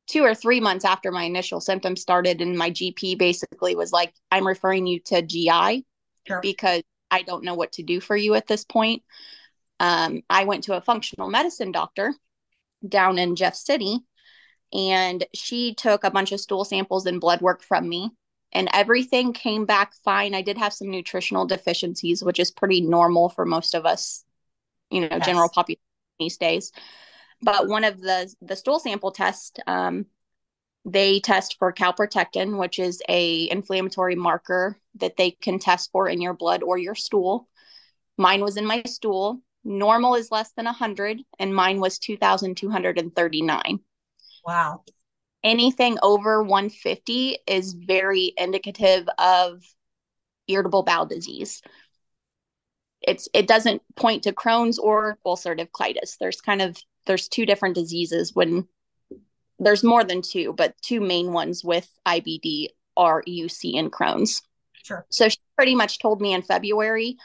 two 0.07 0.23
or 0.23 0.33
three 0.33 0.59
months 0.59 0.85
after 0.85 1.11
my 1.11 1.23
initial 1.23 1.61
symptoms 1.61 2.01
started 2.01 2.41
and 2.41 2.57
my 2.57 2.71
gp 2.71 3.15
basically 3.17 3.75
was 3.75 3.91
like 3.91 4.11
i'm 4.31 4.47
referring 4.47 4.87
you 4.87 4.99
to 4.99 5.21
gi 5.21 5.85
sure. 6.29 6.41
because 6.41 6.81
i 7.11 7.21
don't 7.21 7.43
know 7.43 7.55
what 7.55 7.73
to 7.73 7.83
do 7.83 7.99
for 7.99 8.15
you 8.15 8.35
at 8.35 8.47
this 8.47 8.63
point 8.63 9.03
um, 9.79 10.21
i 10.29 10.45
went 10.45 10.63
to 10.63 10.75
a 10.75 10.81
functional 10.81 11.29
medicine 11.29 11.71
doctor 11.71 12.13
down 12.87 13.17
in 13.19 13.35
jeff 13.35 13.55
city 13.55 13.99
and 14.71 15.25
she 15.33 15.73
took 15.73 16.03
a 16.03 16.11
bunch 16.11 16.31
of 16.31 16.39
stool 16.39 16.63
samples 16.63 17.05
and 17.05 17.19
blood 17.19 17.41
work 17.41 17.63
from 17.63 17.87
me 17.87 18.11
and 18.51 18.69
everything 18.73 19.33
came 19.33 19.65
back 19.65 19.93
fine. 20.03 20.33
I 20.33 20.41
did 20.41 20.57
have 20.57 20.73
some 20.73 20.89
nutritional 20.89 21.45
deficiencies, 21.45 22.23
which 22.23 22.39
is 22.39 22.51
pretty 22.51 22.81
normal 22.81 23.29
for 23.29 23.45
most 23.45 23.75
of 23.75 23.85
us, 23.85 24.23
you 24.89 25.01
know, 25.01 25.07
yes. 25.11 25.25
general 25.25 25.49
population 25.49 25.81
these 26.19 26.37
days. 26.37 26.71
But 27.41 27.67
one 27.67 27.83
of 27.83 28.01
the 28.01 28.33
the 28.41 28.55
stool 28.55 28.79
sample 28.79 29.11
test, 29.11 29.59
um, 29.67 30.07
they 30.83 31.19
test 31.19 31.57
for 31.59 31.71
calprotectin, 31.71 32.57
which 32.57 32.79
is 32.79 33.01
a 33.07 33.49
inflammatory 33.49 34.15
marker 34.15 34.77
that 34.99 35.17
they 35.17 35.31
can 35.31 35.59
test 35.59 35.91
for 35.91 36.07
in 36.07 36.21
your 36.21 36.33
blood 36.33 36.63
or 36.63 36.77
your 36.77 36.95
stool. 36.95 37.47
Mine 38.17 38.41
was 38.41 38.57
in 38.57 38.65
my 38.65 38.83
stool. 38.85 39.41
Normal 39.63 40.15
is 40.15 40.31
less 40.31 40.51
than 40.53 40.65
100, 40.65 41.21
and 41.37 41.53
mine 41.53 41.79
was 41.79 41.99
2,239. 41.99 43.79
Wow 44.45 44.83
anything 45.43 45.97
over 46.01 46.43
150 46.43 47.37
is 47.47 47.73
very 47.73 48.33
indicative 48.37 49.07
of 49.17 49.63
irritable 50.47 50.83
bowel 50.83 51.05
disease. 51.05 51.61
It's 53.01 53.29
it 53.33 53.47
doesn't 53.47 53.81
point 53.95 54.23
to 54.23 54.33
Crohn's 54.33 54.77
or 54.77 55.17
ulcerative 55.25 55.69
colitis. 55.71 56.17
There's 56.19 56.41
kind 56.41 56.61
of 56.61 56.77
there's 57.05 57.29
two 57.29 57.45
different 57.45 57.75
diseases 57.75 58.35
when 58.35 58.67
there's 59.57 59.83
more 59.83 60.03
than 60.03 60.21
two, 60.21 60.53
but 60.53 60.75
two 60.81 60.99
main 60.99 61.31
ones 61.31 61.63
with 61.63 61.89
IBD 62.05 62.67
are 62.97 63.23
UC 63.27 63.77
and 63.77 63.91
Crohn's. 63.91 64.41
Sure. 64.83 65.05
So 65.09 65.29
she 65.29 65.37
pretty 65.55 65.75
much 65.75 65.99
told 65.99 66.21
me 66.21 66.33
in 66.33 66.41
February, 66.41 67.17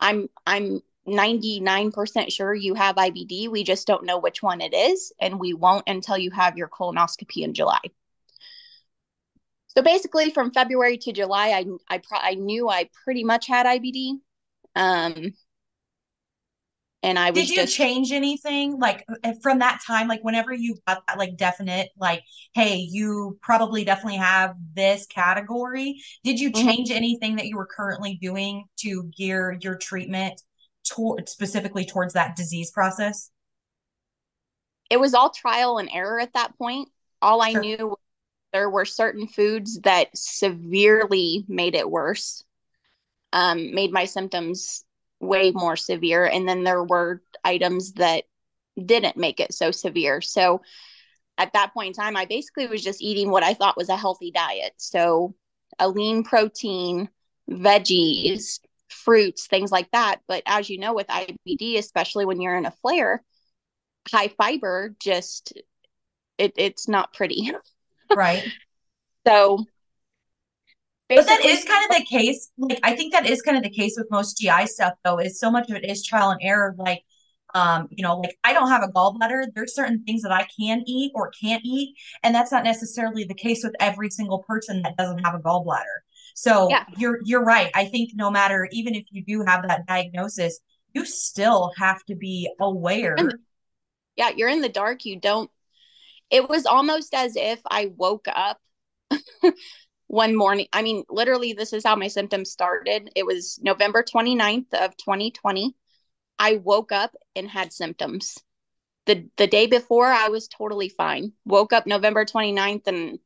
I'm 0.00 0.28
I'm 0.46 0.80
99% 1.06 2.32
sure 2.32 2.54
you 2.54 2.74
have 2.74 2.96
IBD. 2.96 3.48
We 3.48 3.64
just 3.64 3.86
don't 3.86 4.04
know 4.04 4.18
which 4.18 4.42
one 4.42 4.60
it 4.60 4.74
is. 4.74 5.12
And 5.20 5.40
we 5.40 5.54
won't 5.54 5.84
until 5.88 6.18
you 6.18 6.30
have 6.30 6.56
your 6.56 6.68
colonoscopy 6.68 7.42
in 7.42 7.54
July. 7.54 7.80
So 9.68 9.82
basically, 9.82 10.30
from 10.30 10.52
February 10.52 10.98
to 10.98 11.12
July, 11.12 11.48
I 11.50 11.64
I, 11.94 11.98
pro- 11.98 12.18
I 12.18 12.34
knew 12.34 12.68
I 12.68 12.90
pretty 13.04 13.24
much 13.24 13.46
had 13.46 13.66
IBD. 13.66 14.20
Um, 14.76 15.32
and 17.02 17.18
I 17.18 17.32
did 17.32 17.48
you 17.48 17.56
just, 17.56 17.76
change 17.76 18.12
anything 18.12 18.78
like 18.78 19.04
from 19.42 19.58
that 19.58 19.80
time? 19.84 20.06
Like 20.06 20.22
whenever 20.22 20.52
you 20.52 20.76
got 20.86 21.02
that 21.08 21.18
like 21.18 21.36
definite, 21.36 21.90
like, 21.98 22.22
hey, 22.54 22.76
you 22.76 23.38
probably 23.42 23.84
definitely 23.84 24.18
have 24.18 24.54
this 24.74 25.06
category. 25.06 26.00
Did 26.22 26.38
you 26.38 26.52
mm-hmm. 26.52 26.66
change 26.66 26.88
mm-hmm. 26.88 26.96
anything 26.96 27.36
that 27.36 27.46
you 27.46 27.56
were 27.56 27.66
currently 27.66 28.18
doing 28.22 28.64
to 28.80 29.10
gear 29.16 29.58
your 29.60 29.76
treatment 29.76 30.40
toward 30.88 31.28
specifically 31.28 31.84
towards 31.84 32.14
that 32.14 32.36
disease 32.36 32.70
process? 32.70 33.30
It 34.88 35.00
was 35.00 35.14
all 35.14 35.30
trial 35.30 35.78
and 35.78 35.88
error 35.92 36.20
at 36.20 36.34
that 36.34 36.56
point. 36.56 36.88
All 37.20 37.42
I 37.42 37.52
sure. 37.52 37.60
knew 37.60 37.96
there 38.52 38.70
were 38.70 38.84
certain 38.84 39.26
foods 39.26 39.80
that 39.80 40.08
severely 40.14 41.44
made 41.48 41.74
it 41.74 41.90
worse, 41.90 42.44
um, 43.32 43.74
made 43.74 43.90
my 43.90 44.04
symptoms 44.04 44.84
way 45.22 45.52
more 45.52 45.76
severe. 45.76 46.26
And 46.26 46.46
then 46.46 46.64
there 46.64 46.82
were 46.82 47.22
items 47.44 47.94
that 47.94 48.24
didn't 48.84 49.16
make 49.16 49.40
it 49.40 49.54
so 49.54 49.70
severe. 49.70 50.20
So 50.20 50.60
at 51.38 51.54
that 51.54 51.72
point 51.72 51.88
in 51.88 51.92
time, 51.94 52.16
I 52.16 52.26
basically 52.26 52.66
was 52.66 52.82
just 52.82 53.00
eating 53.00 53.30
what 53.30 53.42
I 53.42 53.54
thought 53.54 53.76
was 53.76 53.88
a 53.88 53.96
healthy 53.96 54.30
diet. 54.30 54.74
So 54.76 55.34
a 55.78 55.88
lean 55.88 56.24
protein, 56.24 57.08
veggies, 57.48 58.60
fruits, 58.88 59.46
things 59.46 59.72
like 59.72 59.90
that. 59.92 60.20
But 60.28 60.42
as 60.44 60.68
you 60.68 60.78
know, 60.78 60.92
with 60.92 61.06
IBD, 61.06 61.78
especially 61.78 62.26
when 62.26 62.40
you're 62.40 62.56
in 62.56 62.66
a 62.66 62.70
flare, 62.70 63.22
high 64.10 64.28
fiber 64.28 64.94
just 65.00 65.52
it 66.38 66.52
it's 66.56 66.88
not 66.88 67.12
pretty. 67.12 67.52
Right. 68.14 68.46
so 69.26 69.64
but 71.16 71.26
that 71.26 71.44
is 71.44 71.64
kind 71.64 71.90
of 71.90 71.96
the 71.96 72.04
case. 72.04 72.50
Like 72.58 72.80
I 72.82 72.94
think 72.94 73.12
that 73.12 73.26
is 73.26 73.42
kind 73.42 73.56
of 73.56 73.62
the 73.62 73.70
case 73.70 73.94
with 73.96 74.10
most 74.10 74.38
GI 74.38 74.66
stuff 74.66 74.94
though, 75.04 75.18
is 75.18 75.38
so 75.38 75.50
much 75.50 75.70
of 75.70 75.76
it 75.76 75.84
is 75.84 76.04
trial 76.04 76.30
and 76.30 76.40
error. 76.42 76.74
Like 76.78 77.02
um, 77.54 77.88
you 77.90 78.02
know, 78.02 78.18
like 78.18 78.38
I 78.44 78.52
don't 78.52 78.68
have 78.68 78.82
a 78.82 78.88
gallbladder. 78.88 79.46
There's 79.54 79.74
certain 79.74 80.04
things 80.04 80.22
that 80.22 80.32
I 80.32 80.46
can 80.58 80.82
eat 80.86 81.12
or 81.14 81.30
can't 81.30 81.62
eat. 81.64 81.96
And 82.22 82.34
that's 82.34 82.50
not 82.50 82.64
necessarily 82.64 83.24
the 83.24 83.34
case 83.34 83.62
with 83.62 83.74
every 83.78 84.10
single 84.10 84.40
person 84.40 84.82
that 84.82 84.96
doesn't 84.96 85.18
have 85.18 85.34
a 85.34 85.38
gallbladder. 85.38 86.00
So 86.34 86.70
yeah. 86.70 86.84
you're 86.96 87.18
you're 87.24 87.44
right. 87.44 87.70
I 87.74 87.84
think 87.86 88.12
no 88.14 88.30
matter 88.30 88.68
even 88.72 88.94
if 88.94 89.04
you 89.10 89.22
do 89.24 89.44
have 89.46 89.66
that 89.68 89.86
diagnosis, 89.86 90.60
you 90.94 91.04
still 91.04 91.72
have 91.78 92.02
to 92.04 92.14
be 92.14 92.50
aware. 92.60 93.16
Yeah, 94.16 94.30
you're 94.34 94.48
in 94.48 94.60
the 94.60 94.68
dark. 94.68 95.04
You 95.04 95.18
don't 95.18 95.50
it 96.30 96.48
was 96.48 96.64
almost 96.64 97.12
as 97.14 97.36
if 97.36 97.60
I 97.70 97.92
woke 97.94 98.26
up 98.26 98.58
one 100.12 100.36
morning. 100.36 100.66
I 100.74 100.82
mean, 100.82 101.04
literally 101.08 101.54
this 101.54 101.72
is 101.72 101.84
how 101.84 101.96
my 101.96 102.08
symptoms 102.08 102.50
started. 102.50 103.08
It 103.16 103.24
was 103.24 103.58
November 103.62 104.02
29th 104.02 104.74
of 104.74 104.94
2020. 104.98 105.74
I 106.38 106.56
woke 106.56 106.92
up 106.92 107.14
and 107.34 107.48
had 107.48 107.72
symptoms. 107.72 108.36
The 109.06 109.26
the 109.38 109.46
day 109.46 109.66
before 109.66 110.06
I 110.06 110.28
was 110.28 110.48
totally 110.48 110.90
fine. 110.90 111.32
Woke 111.46 111.72
up 111.72 111.86
November 111.86 112.26
29th 112.26 112.88
and 112.88 113.20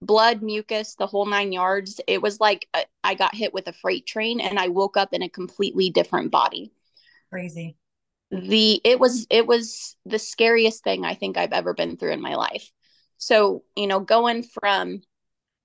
blood, 0.00 0.42
mucus, 0.42 0.96
the 0.96 1.06
whole 1.06 1.24
nine 1.24 1.52
yards. 1.52 2.00
It 2.08 2.20
was 2.20 2.40
like 2.40 2.66
a, 2.74 2.84
I 3.04 3.14
got 3.14 3.36
hit 3.36 3.54
with 3.54 3.68
a 3.68 3.72
freight 3.72 4.04
train 4.04 4.40
and 4.40 4.58
I 4.58 4.68
woke 4.68 4.96
up 4.96 5.10
in 5.12 5.22
a 5.22 5.28
completely 5.28 5.90
different 5.90 6.32
body. 6.32 6.72
Crazy. 7.30 7.76
The 8.32 8.80
it 8.82 8.98
was 8.98 9.28
it 9.30 9.46
was 9.46 9.96
the 10.04 10.18
scariest 10.18 10.82
thing 10.82 11.04
I 11.04 11.14
think 11.14 11.36
I've 11.36 11.52
ever 11.52 11.74
been 11.74 11.96
through 11.96 12.12
in 12.12 12.20
my 12.20 12.34
life. 12.34 12.72
So, 13.18 13.62
you 13.76 13.86
know, 13.86 14.00
going 14.00 14.42
from 14.42 15.02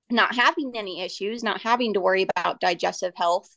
not 0.09 0.35
having 0.35 0.71
any 0.75 1.01
issues, 1.01 1.43
not 1.43 1.61
having 1.61 1.93
to 1.93 1.99
worry 1.99 2.27
about 2.35 2.59
digestive 2.59 3.13
health, 3.15 3.55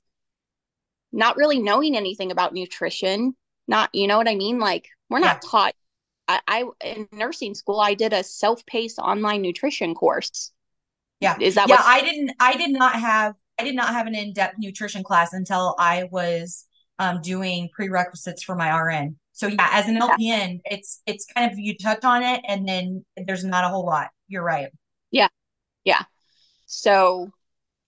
not 1.13 1.37
really 1.37 1.59
knowing 1.59 1.97
anything 1.97 2.31
about 2.31 2.55
nutrition, 2.55 3.35
not, 3.69 3.91
you 3.93 4.07
know 4.07 4.19
what 4.19 4.29
I 4.29 4.35
mean? 4.35 4.59
Like, 4.59 4.89
we're 5.09 5.21
not 5.21 5.41
yeah. 5.43 5.51
taught. 5.51 5.75
I, 6.29 6.41
I, 6.47 6.65
in 6.85 7.09
nursing 7.13 7.55
school, 7.55 7.81
I 7.81 7.95
did 7.95 8.13
a 8.13 8.23
self 8.23 8.65
paced 8.67 8.99
online 8.99 9.43
nutrition 9.43 9.95
course. 9.95 10.53
Yeah. 11.21 11.37
Is 11.41 11.55
that 11.57 11.69
yeah, 11.69 11.77
what- 11.77 11.87
I 11.87 12.01
didn't 12.01 12.33
I 12.41 12.57
did 12.57 12.71
not 12.71 12.95
have 12.95 13.35
I 13.59 13.65
did 13.65 13.75
not 13.75 13.89
have 13.89 14.07
an 14.07 14.15
in-depth 14.15 14.57
nutrition 14.59 15.05
class 15.05 15.35
until 15.35 15.75
I 15.79 16.05
was 16.11 16.67
um, 16.99 17.21
doing 17.21 17.69
prerequisites 17.75 18.43
for 18.43 18.55
my 18.55 18.75
RN. 18.75 19.17
So 19.33 19.47
yeah, 19.47 19.69
as 19.73 19.89
an 19.89 19.99
LPN, 19.99 20.61
it's 20.65 21.03
it's 21.07 21.27
kind 21.35 21.51
of 21.51 21.59
you 21.59 21.77
touch 21.77 22.05
on 22.05 22.23
it 22.23 22.41
and 22.47 22.67
then 22.67 23.05
there's 23.17 23.45
not 23.45 23.65
a 23.65 23.69
whole 23.69 23.85
lot. 23.85 24.09
You're 24.29 24.43
right. 24.43 24.69
Yeah. 25.11 25.29
Yeah. 25.85 26.03
So 26.73 27.33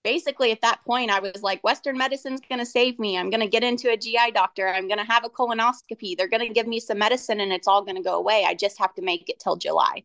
basically 0.03 0.51
at 0.51 0.61
that 0.63 0.81
point 0.85 1.09
I 1.09 1.21
was 1.21 1.43
like 1.43 1.63
Western 1.63 1.97
medicine's 1.97 2.41
going 2.49 2.59
to 2.59 2.67
save 2.67 2.99
me. 2.99 3.17
I'm 3.17 3.31
going 3.31 3.41
to 3.41 3.47
get 3.47 3.63
into 3.63 3.91
a 3.91 3.97
GI 3.97 4.33
doctor. 4.35 4.69
I'm 4.69 4.89
going 4.89 4.99
to 4.99 5.05
have 5.05 5.25
a 5.25 5.31
colonoscopy. 5.31 6.17
They're 6.17 6.29
going 6.29 6.47
to 6.47 6.53
give 6.53 6.67
me 6.67 6.81
some 6.81 6.99
medicine 6.99 7.39
and 7.39 7.53
it's 7.53 7.69
all 7.69 7.85
going 7.85 7.97
to 7.97 8.03
go 8.03 8.19
away. 8.19 8.45
I 8.45 8.55
just 8.55 8.79
have 8.81 8.93
to 8.95 9.03
make 9.03 9.29
it 9.29 9.39
till 9.39 9.57
July. 9.57 10.03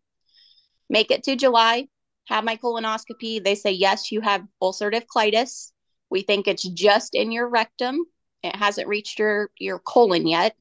Make 0.90 1.10
it 1.10 1.24
to 1.24 1.36
July 1.36 1.88
have 2.28 2.44
my 2.44 2.56
colonoscopy. 2.58 3.44
They 3.44 3.56
say, 3.56 3.72
yes, 3.72 4.12
you 4.12 4.22
have 4.22 4.46
ulcerative 4.62 5.06
colitis. 5.08 5.72
We 6.10 6.22
think 6.22 6.48
it's 6.48 6.64
just 6.64 7.16
in 7.16 7.32
your 7.32 7.48
rectum. 7.50 7.98
It 8.44 8.56
hasn't 8.56 8.88
reached 8.88 9.18
your, 9.18 9.50
your 9.58 9.80
colon 9.80 10.28
yet. 10.28 10.56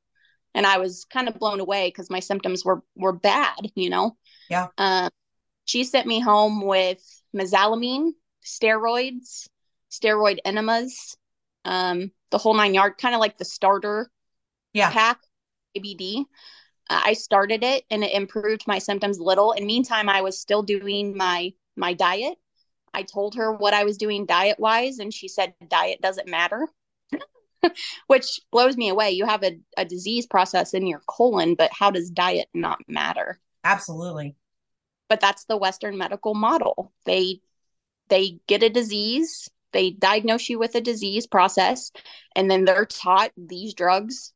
And 0.55 0.67
I 0.67 0.79
was 0.79 1.05
kind 1.05 1.29
of 1.29 1.39
blown 1.39 1.61
away 1.61 1.89
because 1.89 2.09
my 2.09 2.21
symptoms 2.21 2.65
were, 2.65 2.83
were 2.97 3.13
bad, 3.13 3.71
you 3.75 3.91
know? 3.91 4.17
Yeah. 4.49 4.69
Um, 4.79 5.11
she 5.67 5.85
sent 5.85 6.07
me 6.07 6.21
home 6.21 6.65
with 6.65 7.03
mesalamine, 7.37 8.11
steroids, 8.45 9.49
steroid 9.91 10.39
enemas, 10.45 11.17
um, 11.65 12.11
the 12.31 12.39
whole 12.39 12.55
nine 12.55 12.75
yard, 12.75 12.95
kind 12.99 13.15
of 13.15 13.21
like 13.21 13.39
the 13.39 13.45
starter 13.45 14.11
yeah. 14.73 14.91
pack, 14.91 15.19
ABD. 15.77 16.27
I 16.89 17.15
started 17.15 17.65
it 17.65 17.85
and 17.91 18.05
it 18.05 18.13
improved 18.13 18.67
my 18.67 18.79
symptoms 18.79 19.19
little. 19.19 19.53
And 19.53 19.67
meantime, 19.67 20.09
I 20.09 20.23
was 20.23 20.39
still 20.39 20.63
doing 20.63 21.17
my 21.17 21.53
my 21.77 21.95
diet. 21.95 22.39
I 22.95 23.03
told 23.03 23.35
her 23.35 23.53
what 23.53 23.75
I 23.75 23.85
was 23.85 23.99
doing 23.99 24.25
diet 24.25 24.59
wise, 24.59 24.99
and 25.01 25.13
she 25.13 25.29
said 25.29 25.53
diet 25.69 26.01
doesn't 26.01 26.29
matter, 26.29 26.67
which 28.07 28.41
blows 28.51 28.77
me 28.77 28.89
away. 28.89 29.11
You 29.11 29.27
have 29.27 29.43
a, 29.43 29.59
a 29.77 29.85
disease 29.85 30.27
process 30.27 30.73
in 30.73 30.87
your 30.87 31.03
colon, 31.07 31.57
but 31.57 31.71
how 31.73 31.91
does 31.91 32.09
diet 32.09 32.49
not 32.55 32.79
matter? 32.89 33.39
Absolutely. 33.65 34.37
But 35.09 35.21
that's 35.21 35.45
the 35.45 35.57
Western 35.57 35.97
medical 35.97 36.35
model. 36.35 36.93
They 37.05 37.41
they 38.09 38.39
get 38.47 38.63
a 38.63 38.71
disease, 38.71 39.49
they 39.73 39.91
diagnose 39.91 40.49
you 40.49 40.59
with 40.59 40.75
a 40.75 40.81
disease 40.81 41.27
process, 41.27 41.91
and 42.35 42.51
then 42.51 42.65
they're 42.65 42.87
taught 42.87 43.33
these 43.37 43.75
drugs 43.75 44.33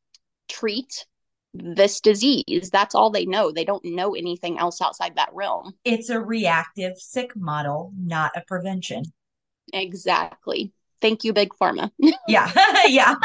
treat 0.49 1.05
this 1.53 1.99
disease. 1.99 2.69
That's 2.71 2.95
all 2.95 3.09
they 3.09 3.25
know. 3.25 3.51
They 3.51 3.65
don't 3.65 3.83
know 3.83 4.15
anything 4.15 4.57
else 4.59 4.81
outside 4.81 5.15
that 5.15 5.33
realm. 5.33 5.73
It's 5.83 6.09
a 6.09 6.19
reactive 6.19 6.97
sick 6.97 7.35
model, 7.35 7.91
not 7.97 8.31
a 8.35 8.43
prevention. 8.47 9.03
Exactly. 9.73 10.73
Thank 11.01 11.23
you, 11.23 11.33
Big 11.33 11.53
Pharma. 11.59 11.91
yeah. 12.27 12.51
yeah. 12.87 13.15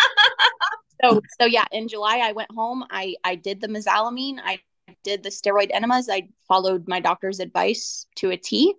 so 1.03 1.21
so 1.41 1.47
yeah, 1.47 1.67
in 1.73 1.89
July 1.89 2.19
I 2.19 2.33
went 2.33 2.51
home. 2.51 2.85
I 2.91 3.17
I 3.23 3.35
did 3.35 3.61
the 3.61 3.69
mesalamine. 3.69 4.39
I 4.43 4.61
did 5.07 5.23
the 5.23 5.29
steroid 5.31 5.71
enemas. 5.73 6.09
I 6.11 6.29
followed 6.49 6.89
my 6.89 6.99
doctor's 6.99 7.39
advice 7.39 8.07
to 8.17 8.31
a 8.33 8.37
T. 8.37 8.75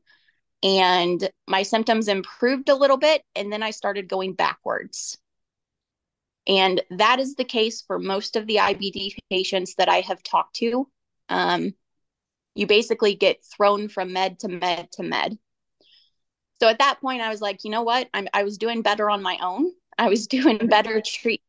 and 0.61 1.29
my 1.47 1.63
symptoms 1.63 2.09
improved 2.09 2.67
a 2.67 2.75
little 2.75 2.97
bit 2.97 3.23
and 3.33 3.51
then 3.51 3.63
I 3.63 3.71
started 3.71 4.09
going 4.09 4.33
backwards. 4.33 5.17
And 6.45 6.81
that 6.91 7.19
is 7.19 7.35
the 7.35 7.45
case 7.45 7.81
for 7.81 7.97
most 7.97 8.35
of 8.35 8.45
the 8.45 8.57
IBD 8.57 9.15
patients 9.29 9.75
that 9.75 9.87
I 9.87 10.01
have 10.01 10.21
talked 10.21 10.57
to. 10.57 10.89
Um, 11.29 11.73
you 12.55 12.67
basically 12.67 13.15
get 13.15 13.45
thrown 13.45 13.87
from 13.87 14.11
med 14.11 14.39
to 14.39 14.49
med 14.49 14.91
to 14.93 15.03
med. 15.03 15.37
So 16.59 16.67
at 16.67 16.79
that 16.79 16.99
point, 16.99 17.21
I 17.21 17.29
was 17.29 17.39
like, 17.41 17.63
you 17.63 17.71
know 17.71 17.83
what? 17.83 18.09
I'm, 18.13 18.27
I 18.33 18.43
was 18.43 18.57
doing 18.57 18.81
better 18.81 19.09
on 19.09 19.21
my 19.21 19.37
own. 19.41 19.71
I 19.97 20.09
was 20.09 20.27
doing 20.37 20.57
better 20.57 21.01
treat 21.05 21.41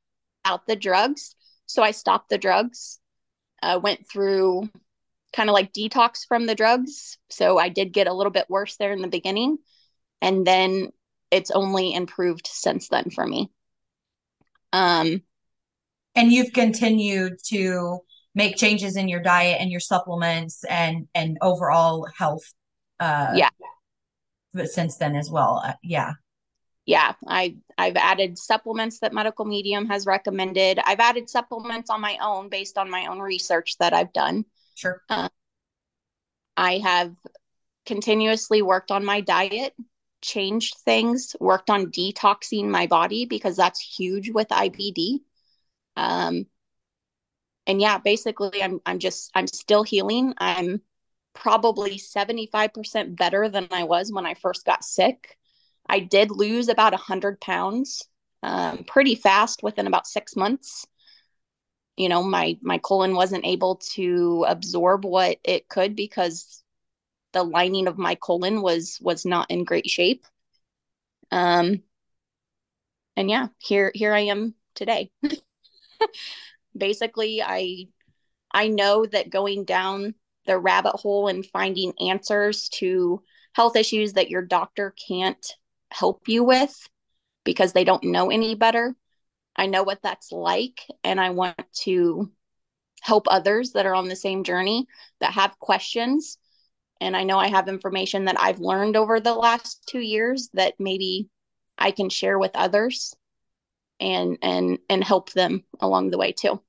out 0.45 0.67
the 0.67 0.77
drugs. 0.77 1.35
So 1.67 1.83
I 1.83 1.91
stopped 1.91 2.29
the 2.29 2.39
drugs, 2.39 3.01
uh, 3.63 3.81
went 3.83 4.09
through 4.11 4.69
kind 5.35 5.49
of 5.49 5.55
like 5.55 5.73
detox 5.73 6.27
from 6.27 6.47
the 6.47 6.55
drugs. 6.55 7.19
So 7.31 7.59
I 7.59 7.69
did 7.69 7.93
get 7.93 8.07
a 8.07 8.15
little 8.15 8.33
bit 8.33 8.47
worse 8.49 8.77
there 8.77 8.93
in 8.93 9.03
the 9.03 9.09
beginning. 9.09 9.59
And 10.23 10.47
then 10.47 10.91
it's 11.31 11.51
only 11.51 11.95
improved 11.95 12.47
since 12.47 12.89
then 12.89 13.11
for 13.11 13.27
me. 13.27 13.51
Um, 14.73 15.23
and 16.15 16.33
you've 16.33 16.53
continued 16.53 17.39
to 17.47 18.01
make 18.35 18.57
changes 18.57 18.97
in 18.97 19.09
your 19.09 19.21
diet 19.21 19.61
and 19.61 19.71
your 19.71 19.81
supplements 19.81 20.65
and 20.65 21.09
and 21.15 21.39
overall 21.43 22.07
health 22.17 22.53
uh 23.01 23.33
yeah 23.35 23.49
but 24.55 24.69
since 24.69 24.97
then 24.97 25.17
as 25.17 25.31
well 25.31 25.63
uh, 25.65 25.73
yeah 25.83 26.13
yeah 26.89 27.13
i 27.27 27.55
i've 27.77 27.97
added 27.97 28.39
supplements 28.39 29.01
that 29.01 29.13
medical 29.13 29.45
medium 29.45 29.87
has 29.87 30.07
recommended. 30.07 30.81
I've 30.85 31.01
added 31.01 31.29
supplements 31.29 31.91
on 31.91 32.01
my 32.01 32.17
own 32.21 32.49
based 32.49 32.79
on 32.79 32.91
my 32.91 33.07
own 33.07 33.21
research 33.21 33.77
that 33.79 33.93
i've 33.93 34.13
done. 34.15 34.47
Sure. 34.75 35.03
Uh, 35.09 35.29
i 36.57 36.79
have 36.79 37.15
continuously 37.85 38.63
worked 38.63 38.91
on 38.91 39.05
my 39.05 39.21
diet 39.21 39.75
changed 40.23 40.77
things 40.85 41.37
worked 41.39 41.69
on 41.69 41.93
detoxing 41.93 42.69
my 42.69 42.87
body 42.87 43.27
because 43.27 43.55
that's 43.55 43.81
huge 43.81 44.31
with 44.31 44.49
ibd 44.49 45.21
um, 45.97 46.47
and 47.67 47.83
yeah 47.83 47.99
basically 47.99 48.63
i'm 48.63 48.81
i'm 48.87 48.99
just 48.99 49.31
i'm 49.35 49.47
still 49.47 49.83
healing. 49.83 50.33
I'm 50.39 50.81
probably 51.35 51.99
75% 51.99 53.15
better 53.15 53.49
than 53.51 53.69
i 53.71 53.85
was 53.85 54.11
when 54.11 54.25
i 54.25 54.33
first 54.33 54.65
got 54.65 54.83
sick 54.83 55.39
i 55.89 56.01
did 56.01 56.31
lose 56.31 56.69
about 56.69 56.93
100 56.93 57.41
pounds 57.41 58.09
um, 58.43 58.85
pretty 58.85 59.15
fast 59.15 59.63
within 59.63 59.87
about 59.87 60.07
six 60.07 60.37
months. 60.37 60.87
You 61.97 62.09
know 62.09 62.23
my 62.23 62.57
my 62.63 62.79
colon 62.79 63.15
wasn't 63.15 63.45
able 63.45 63.77
to 63.95 64.45
absorb 64.49 65.05
what 65.05 65.39
it 65.43 65.69
could 65.69 65.97
because 65.97 66.63
the 67.33 67.43
lining 67.43 67.89
of 67.89 67.99
my 67.99 68.15
colon 68.15 68.63
was 68.63 68.99
was 69.01 69.25
not 69.27 69.51
in 69.51 69.65
great 69.65 69.89
shape. 69.91 70.25
Um 71.33 71.83
and 73.17 73.29
yeah 73.29 73.49
here 73.59 73.91
here 73.95 74.15
i 74.15 74.21
am 74.21 74.55
today. 74.77 75.11
Basically 76.77 77.43
i 77.43 77.89
i 78.53 78.69
know 78.69 79.05
that 79.05 79.31
going 79.31 79.65
down 79.65 80.15
the 80.47 80.57
rabbit 80.59 80.93
hole 80.95 81.27
and 81.27 81.45
finding 81.45 81.93
answers 82.01 82.69
to 82.69 83.21
health 83.55 83.75
issues 83.75 84.13
that 84.13 84.31
your 84.31 84.43
doctor 84.43 84.95
can't 85.09 85.57
help 85.91 86.29
you 86.29 86.45
with 86.45 86.89
because 87.45 87.73
they 87.73 87.85
don't 87.85 88.05
know 88.05 88.31
any 88.31 88.55
better 88.55 88.95
i 89.57 89.67
know 89.67 89.83
what 89.83 90.03
that's 90.03 90.33
like 90.33 90.81
and 91.05 91.21
i 91.21 91.31
want 91.31 91.57
to 91.73 92.31
help 93.03 93.27
others 93.29 93.73
that 93.73 93.87
are 93.87 93.95
on 93.95 94.09
the 94.09 94.17
same 94.17 94.45
journey 94.45 94.87
that 95.21 95.33
have 95.33 95.59
questions 95.59 96.39
and 97.01 97.17
i 97.17 97.25
know 97.25 97.39
i 97.39 97.49
have 97.49 97.69
information 97.69 98.25
that 98.27 98.41
i've 98.41 98.61
learned 98.61 98.97
over 98.97 99.21
the 99.21 99.35
last 99.35 99.83
2 99.87 100.01
years 100.01 100.51
that 100.55 100.75
maybe 100.79 101.29
i 101.79 101.91
can 101.91 102.11
share 102.11 102.39
with 102.39 102.53
others 102.55 103.15
and 104.01 104.39
and 104.43 104.79
and 104.89 105.05
help 105.05 105.33
them 105.33 105.65
along 105.81 106.11
the 106.11 106.19
way 106.19 106.33
too 106.33 106.61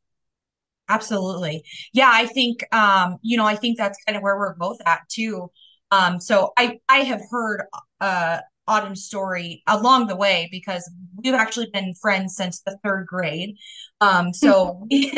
Absolutely. 0.89 1.63
Yeah, 1.93 2.09
I 2.11 2.25
think 2.25 2.63
um, 2.75 3.19
you 3.21 3.37
know, 3.37 3.45
I 3.45 3.55
think 3.55 3.77
that's 3.77 4.03
kind 4.05 4.17
of 4.17 4.23
where 4.23 4.37
we're 4.37 4.55
both 4.55 4.79
at 4.85 5.07
too. 5.07 5.51
Um, 5.91 6.19
so 6.19 6.51
I 6.57 6.79
I 6.89 6.99
have 6.99 7.21
heard 7.29 7.61
uh 8.01 8.39
Autumn's 8.69 9.03
story 9.03 9.63
along 9.67 10.07
the 10.07 10.15
way 10.15 10.47
because 10.51 10.89
we've 11.21 11.33
actually 11.33 11.69
been 11.73 11.93
friends 12.01 12.35
since 12.35 12.61
the 12.61 12.77
third 12.83 13.07
grade. 13.07 13.55
Um, 13.99 14.33
so 14.33 14.85
we, 14.91 15.11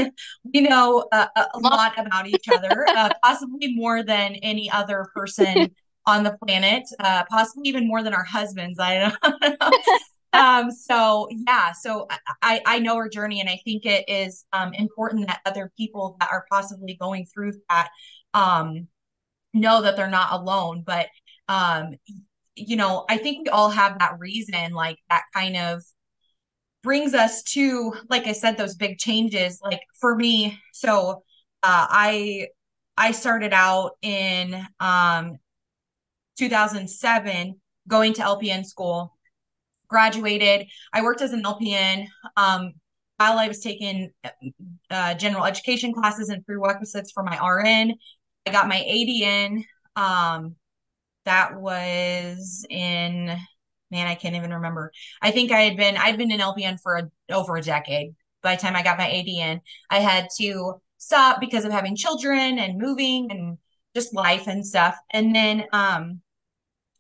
we 0.54 0.62
know 0.62 1.06
uh, 1.12 1.28
a 1.36 1.60
lot 1.60 1.94
about 2.00 2.28
each 2.28 2.48
other, 2.50 2.86
uh, 2.88 3.10
possibly 3.24 3.76
more 3.76 4.04
than 4.04 4.36
any 4.36 4.70
other 4.72 5.08
person 5.14 5.76
on 6.08 6.24
the 6.24 6.38
planet, 6.44 6.84
uh, 7.00 7.24
possibly 7.30 7.70
even 7.70 7.88
more 7.88 8.02
than 8.02 8.14
our 8.14 8.24
husbands. 8.24 8.80
I 8.80 9.12
don't 9.22 9.60
know 9.62 9.72
um, 10.34 10.72
so 10.72 11.28
yeah, 11.30 11.74
so 11.74 12.08
I, 12.42 12.62
I 12.66 12.80
know 12.80 12.96
her 12.98 13.10
journey 13.10 13.42
and 13.42 13.50
I 13.50 13.60
think 13.66 13.86
it 13.86 14.06
is 14.08 14.46
um, 14.54 14.74
important 14.74 15.28
that 15.28 15.42
other 15.46 15.72
people 15.78 16.16
that 16.20 16.30
are 16.32 16.46
possibly 16.50 16.96
going 17.00 17.26
through 17.26 17.54
that 17.70 17.90
um, 18.34 18.88
know 19.54 19.82
that 19.82 19.98
they're 19.98 20.10
not 20.10 20.32
alone. 20.32 20.84
But 20.86 21.08
um, 21.50 21.96
you 22.68 22.76
know, 22.76 23.06
I 23.10 23.18
think 23.18 23.46
we 23.46 23.50
all 23.50 23.70
have 23.70 24.00
that 24.00 24.20
reason, 24.20 24.74
like 24.74 24.98
that 25.10 25.24
kind 25.34 25.58
of 25.58 25.84
brings 26.84 27.14
us 27.14 27.44
to, 27.44 27.94
like 28.10 28.28
I 28.28 28.34
said, 28.34 28.58
those 28.58 28.76
big 28.76 28.98
changes. 28.98 29.60
Like 29.64 29.82
for 30.00 30.16
me, 30.16 30.60
so 30.74 31.24
uh, 31.64 31.88
I 31.90 32.48
I 32.98 33.12
started 33.12 33.54
out 33.54 33.92
in 34.02 34.66
um 34.80 35.38
2007 36.38 37.60
going 37.88 38.14
to 38.14 38.22
LPN 38.22 38.66
school 38.66 39.16
graduated. 39.88 40.68
I 40.94 41.04
worked 41.04 41.22
as 41.22 41.34
an 41.34 41.44
LPN 41.44 42.08
um, 42.38 42.72
while 43.18 43.38
I 43.38 43.48
was 43.48 43.60
taking 43.60 44.12
uh, 44.90 45.14
general 45.16 45.46
education 45.46 45.94
classes 45.94 46.30
and 46.30 46.46
prerequisites 46.46 47.12
for 47.12 47.24
my 47.24 47.38
RN. 47.38 47.94
I 48.48 48.52
got 48.52 48.68
my 48.68 48.78
ADN. 48.78 49.66
Um, 49.96 50.56
that 51.26 51.60
was 51.60 52.66
in 52.70 53.38
man, 53.92 54.08
I 54.08 54.16
can't 54.16 54.36
even 54.36 54.54
remember. 54.54 54.92
I 55.22 55.32
think 55.32 55.52
I 55.52 55.62
had 55.62 55.78
been 55.78 55.98
I'd 55.98 56.18
been 56.18 56.32
in 56.32 56.40
LPN 56.40 56.80
for 56.82 56.96
a, 56.96 57.12
over 57.34 57.58
a 57.58 57.62
decade. 57.62 58.16
By 58.42 58.56
the 58.56 58.62
time 58.62 58.76
I 58.76 58.84
got 58.84 58.98
my 58.98 59.06
ADN, 59.06 59.60
I 59.90 60.00
had 60.00 60.28
to 60.40 60.82
stop 60.98 61.40
because 61.40 61.66
of 61.66 61.72
having 61.72 61.96
children 61.96 62.58
and 62.58 62.80
moving 62.80 63.30
and 63.32 63.58
just 63.96 64.16
life 64.16 64.48
and 64.48 64.66
stuff. 64.66 64.98
And 65.12 65.36
then 65.36 65.66
um, 65.74 66.22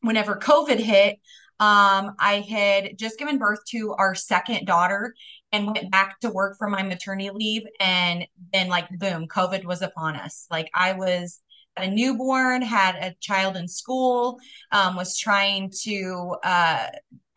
whenever 0.02 0.36
COVID 0.36 0.80
hit, 0.80 1.20
um, 1.60 2.16
I 2.20 2.46
had 2.48 2.98
just 2.98 3.20
given 3.20 3.38
birth 3.38 3.60
to 3.70 3.94
our 3.98 4.16
second 4.16 4.66
daughter 4.66 5.14
and 5.52 5.68
went 5.68 5.92
back 5.92 6.20
to 6.22 6.30
work 6.30 6.58
for 6.58 6.68
my 6.68 6.82
maternity 6.82 7.30
leave. 7.32 7.64
And 7.80 8.26
then, 8.52 8.68
like, 8.68 8.88
boom, 8.98 9.28
COVID 9.28 9.66
was 9.66 9.82
upon 9.82 10.16
us. 10.16 10.48
Like, 10.50 10.70
I 10.74 10.94
was 10.94 11.40
a 11.84 11.89
newborn, 11.89 12.62
had 12.62 12.96
a 12.96 13.15
child 13.20 13.56
in 13.58 13.67
school, 13.67 14.39
um, 14.72 14.96
was 14.96 15.17
trying 15.17 15.72
to 15.84 16.36
uh, 16.44 16.88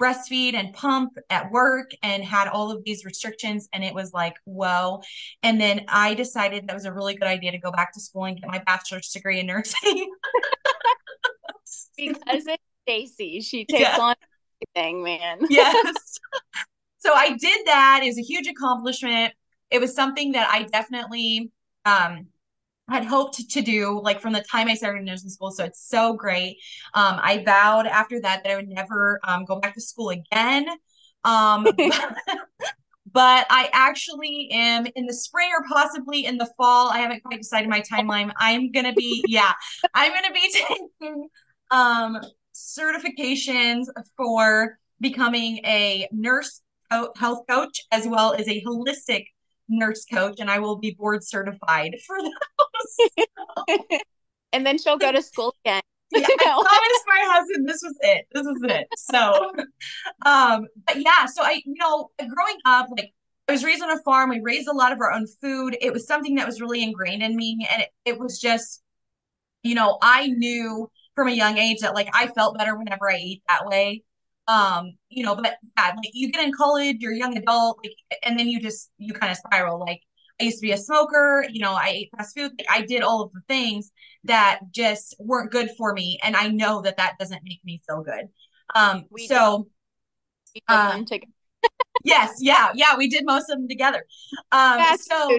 breastfeed 0.01 0.55
and 0.55 0.73
pump 0.73 1.13
at 1.31 1.51
work, 1.51 1.91
and 2.03 2.25
had 2.25 2.49
all 2.49 2.71
of 2.71 2.85
these 2.85 3.05
restrictions. 3.05 3.69
And 3.73 3.85
it 3.85 3.95
was 3.95 4.13
like, 4.13 4.35
whoa. 4.45 5.03
And 5.43 5.61
then 5.61 5.85
I 5.89 6.15
decided 6.15 6.67
that 6.67 6.75
was 6.75 6.85
a 6.85 6.93
really 6.93 7.15
good 7.15 7.29
idea 7.29 7.53
to 7.53 7.59
go 7.59 7.71
back 7.71 7.93
to 7.95 8.01
school 8.01 8.25
and 8.25 8.41
get 8.41 8.49
my 8.49 8.63
bachelor's 8.67 9.11
degree 9.11 9.41
in 9.41 9.47
nursing. 9.47 10.13
because 11.97 12.47
it 12.47 12.61
Stacey. 12.85 13.41
She 13.41 13.65
takes 13.71 13.81
yeah. 13.81 13.99
on 13.99 14.15
everything, 14.77 15.03
man. 15.03 15.39
yes. 15.51 16.19
So 16.99 17.13
I 17.13 17.31
did 17.31 17.67
that. 17.67 18.01
It 18.03 18.07
was 18.07 18.19
a 18.19 18.23
huge 18.23 18.47
accomplishment. 18.47 19.35
It 19.71 19.81
was 19.81 19.95
something 19.95 20.33
that 20.33 20.49
I 20.51 20.63
definitely 20.65 21.51
um 21.85 22.29
had 22.89 23.05
hoped 23.05 23.49
to 23.51 23.63
do 23.63 24.01
like 24.03 24.21
from 24.21 24.33
the 24.33 24.43
time 24.43 24.69
I 24.69 24.75
started 24.75 25.05
nursing 25.05 25.31
school. 25.31 25.51
So 25.51 25.65
it's 25.65 25.89
so 25.89 26.15
great. 26.15 26.59
Um, 26.93 27.19
I 27.23 27.43
vowed 27.45 27.87
after 27.87 28.21
that 28.21 28.45
that 28.45 28.53
I 28.53 28.57
would 28.57 28.69
never 28.69 29.21
um, 29.25 29.45
go 29.45 29.59
back 29.59 29.75
to 29.75 29.81
school 29.81 30.11
again. 30.11 30.67
Um, 31.25 31.67
but 33.13 33.47
I 33.49 33.71
actually 33.73 34.51
am 34.53 34.87
in 34.95 35.07
the 35.07 35.15
spring 35.15 35.51
or 35.57 35.65
possibly 35.69 36.27
in 36.27 36.37
the 36.37 36.51
fall. 36.57 36.91
I 36.91 36.99
haven't 36.99 37.23
quite 37.23 37.41
decided 37.41 37.71
my 37.71 37.81
timeline. 37.81 38.33
I'm 38.37 38.71
gonna 38.71 38.95
be 38.95 39.25
yeah, 39.29 39.53
I'm 39.95 40.13
gonna 40.13 40.35
be 40.35 40.53
taking 40.53 41.29
um 41.71 42.19
certifications 42.55 43.87
for 44.17 44.79
becoming 45.01 45.59
a 45.65 46.09
nurse 46.13 46.61
health 46.91 47.47
coach 47.49 47.81
as 47.91 48.07
well 48.07 48.35
as 48.35 48.47
a 48.47 48.63
holistic 48.63 49.27
nurse 49.69 50.05
coach 50.05 50.37
and 50.39 50.51
I 50.51 50.59
will 50.59 50.77
be 50.77 50.93
board 50.93 51.25
certified 51.25 51.97
for 52.07 52.21
those. 52.21 52.31
And 54.53 54.67
then 54.67 54.79
she'll 54.79 54.99
go 54.99 55.13
to 55.13 55.23
school 55.23 55.55
again. 55.65 55.83
yeah, 56.13 56.27
I 56.29 56.37
promised 56.37 57.05
my 57.07 57.23
husband 57.33 57.69
this 57.69 57.83
was 57.83 57.97
it. 58.03 58.27
This 58.33 58.45
was 58.45 58.61
it. 58.65 58.87
So 58.97 59.53
um 60.27 60.67
but 60.87 60.97
yeah, 60.97 61.27
so 61.27 61.43
I 61.43 61.63
you 61.65 61.75
know, 61.79 62.11
growing 62.19 62.59
up 62.65 62.89
like 62.91 63.13
I 63.49 63.53
was 63.53 63.65
raised 63.65 63.83
on 63.83 63.91
a 63.91 64.01
farm. 64.03 64.31
We 64.31 64.41
raised 64.41 64.69
a 64.69 64.73
lot 64.73 64.93
of 64.93 65.01
our 65.01 65.13
own 65.13 65.27
food. 65.43 65.77
It 65.81 65.93
was 65.93 66.07
something 66.07 66.37
that 66.37 66.47
was 66.47 66.61
really 66.61 66.83
ingrained 66.83 67.23
in 67.23 67.37
me 67.37 67.67
and 67.71 67.83
it, 67.83 67.89
it 68.05 68.19
was 68.19 68.41
just 68.41 68.83
you 69.63 69.75
know, 69.75 69.99
I 70.03 70.29
knew 70.29 70.91
from 71.15 71.29
a 71.29 71.33
young 71.33 71.59
age 71.59 71.79
that 71.81 71.95
like 71.95 72.09
I 72.15 72.29
felt 72.29 72.59
better 72.59 72.77
whenever 72.77 73.11
I 73.11 73.17
ate 73.17 73.43
that 73.49 73.67
way. 73.67 74.03
Um, 74.47 74.93
you 75.09 75.25
know, 75.25 75.35
but 75.35 75.57
yeah, 75.77 75.93
like 75.97 76.11
you 76.13 76.31
get 76.31 76.45
in 76.45 76.53
college, 76.53 76.99
you're 77.01 77.13
a 77.13 77.17
young 77.17 77.37
adult, 77.37 77.79
like, 77.83 77.97
and 78.23 78.39
then 78.39 78.49
you 78.49 78.61
just 78.61 78.91
you 78.99 79.15
kind 79.15 79.33
of 79.33 79.39
spiral. 79.39 79.81
Like 79.81 80.03
I 80.41 80.45
used 80.45 80.59
to 80.59 80.63
be 80.63 80.73
a 80.73 80.77
smoker, 80.77 81.47
you 81.51 81.61
know, 81.61 81.73
I 81.73 81.89
ate 81.89 82.11
fast 82.17 82.37
food, 82.37 82.53
I 82.69 82.83
did 82.83 83.03
all 83.03 83.23
of 83.23 83.33
the 83.33 83.41
things 83.49 83.93
that 84.25 84.61
just 84.73 85.15
weren't 85.19 85.53
good 85.53 85.71
for 85.79 85.93
me, 85.93 86.19
and 86.23 86.37
I 86.37 86.49
know 86.49 86.83
that 86.83 86.97
that 86.97 87.15
doesn't 87.19 87.43
make 87.45 87.61
me 87.65 87.81
feel 87.87 88.03
good. 88.03 88.29
Um, 88.75 89.05
we 89.11 89.27
so. 89.27 89.69
Uh, 90.69 91.01
yes, 92.05 92.39
yeah, 92.41 92.71
yeah, 92.75 92.97
we 92.97 93.09
did 93.09 93.25
most 93.25 93.51
of 93.51 93.59
them 93.59 93.69
together. 93.69 94.05
Um, 94.53 94.81
so 94.99 95.39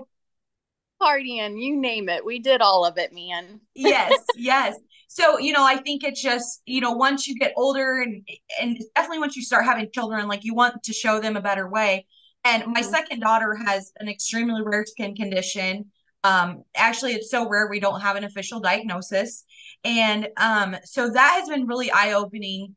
partying, 1.02 1.62
you 1.62 1.76
name 1.76 2.10
it. 2.10 2.26
We 2.26 2.40
did 2.40 2.62
all 2.62 2.86
of 2.86 2.98
it, 2.98 3.14
man. 3.14 3.62
yes, 3.76 4.24
yes. 4.38 4.78
So, 5.08 5.40
you 5.40 5.54
know, 5.54 5.64
I 5.64 5.78
think 5.78 6.04
it's 6.04 6.22
just, 6.22 6.62
you 6.66 6.82
know, 6.82 6.92
once 6.92 7.28
you 7.28 7.36
get 7.36 7.54
older 7.56 8.02
and 8.02 8.28
and 8.60 8.78
definitely 8.96 9.20
once 9.20 9.36
you 9.36 9.44
start 9.44 9.66
having 9.66 9.90
children, 9.94 10.28
like 10.28 10.44
you 10.44 10.54
want 10.54 10.84
to 10.84 10.94
show 10.94 11.20
them 11.20 11.38
a 11.38 11.42
better 11.42 11.70
way. 11.70 12.06
And 12.46 12.68
my 12.68 12.82
mm-hmm. 12.82 12.90
second 12.92 13.20
daughter 13.20 13.56
has 13.66 13.92
an 13.98 14.08
extremely 14.08 14.62
rare 14.64 14.86
skin 14.86 15.16
condition. 15.16 15.92
Um, 16.24 16.64
actually, 16.76 17.14
it's 17.14 17.30
so 17.30 17.50
rare 17.50 17.68
we 17.68 17.80
don't 17.80 18.02
have 18.02 18.16
an 18.16 18.24
official 18.24 18.60
diagnosis. 18.60 19.44
And 19.84 20.30
um, 20.38 20.78
so 20.84 21.10
that 21.10 21.40
has 21.40 21.50
been 21.50 21.66
really 21.66 21.92
eye 21.92 22.14
opening. 22.14 22.76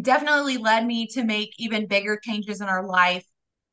Definitely 0.00 0.58
led 0.58 0.86
me 0.86 1.06
to 1.08 1.24
make 1.24 1.54
even 1.58 1.86
bigger 1.86 2.20
changes 2.22 2.60
in 2.60 2.68
our 2.68 2.86
life 2.86 3.24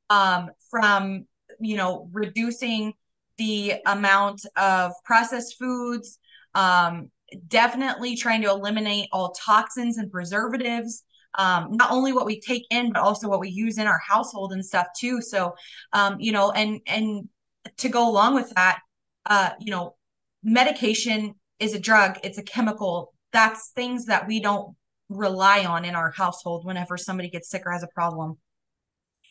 um, 0.09 0.49
from, 0.71 1.25
you 1.59 1.75
know, 1.75 2.09
reducing 2.13 2.93
the 3.37 3.75
amount 3.85 4.45
of 4.57 4.93
processed 5.03 5.57
foods, 5.57 6.17
um, 6.55 7.09
definitely 7.47 8.15
trying 8.15 8.41
to 8.41 8.49
eliminate 8.49 9.09
all 9.11 9.31
toxins 9.31 9.97
and 9.97 10.11
preservatives. 10.11 11.03
Um, 11.37 11.69
not 11.71 11.91
only 11.91 12.11
what 12.11 12.25
we 12.25 12.39
take 12.39 12.65
in, 12.69 12.91
but 12.91 13.01
also 13.01 13.29
what 13.29 13.39
we 13.39 13.49
use 13.49 13.77
in 13.77 13.87
our 13.87 13.99
household 13.99 14.51
and 14.51 14.65
stuff 14.65 14.87
too. 14.97 15.21
So, 15.21 15.55
um, 15.93 16.19
you 16.19 16.31
know, 16.31 16.51
and 16.51 16.81
and 16.87 17.29
to 17.77 17.89
go 17.89 18.09
along 18.09 18.35
with 18.35 18.49
that, 18.55 18.79
uh, 19.25 19.51
you 19.59 19.71
know, 19.71 19.95
medication 20.43 21.35
is 21.59 21.73
a 21.73 21.79
drug, 21.79 22.17
it's 22.23 22.37
a 22.37 22.43
chemical. 22.43 23.13
That's 23.31 23.69
things 23.75 24.05
that 24.05 24.27
we 24.27 24.39
don't 24.39 24.75
rely 25.09 25.65
on 25.65 25.85
in 25.85 25.95
our 25.95 26.11
household 26.11 26.65
whenever 26.65 26.97
somebody 26.97 27.29
gets 27.29 27.49
sick 27.49 27.63
or 27.65 27.71
has 27.71 27.83
a 27.83 27.87
problem 27.87 28.37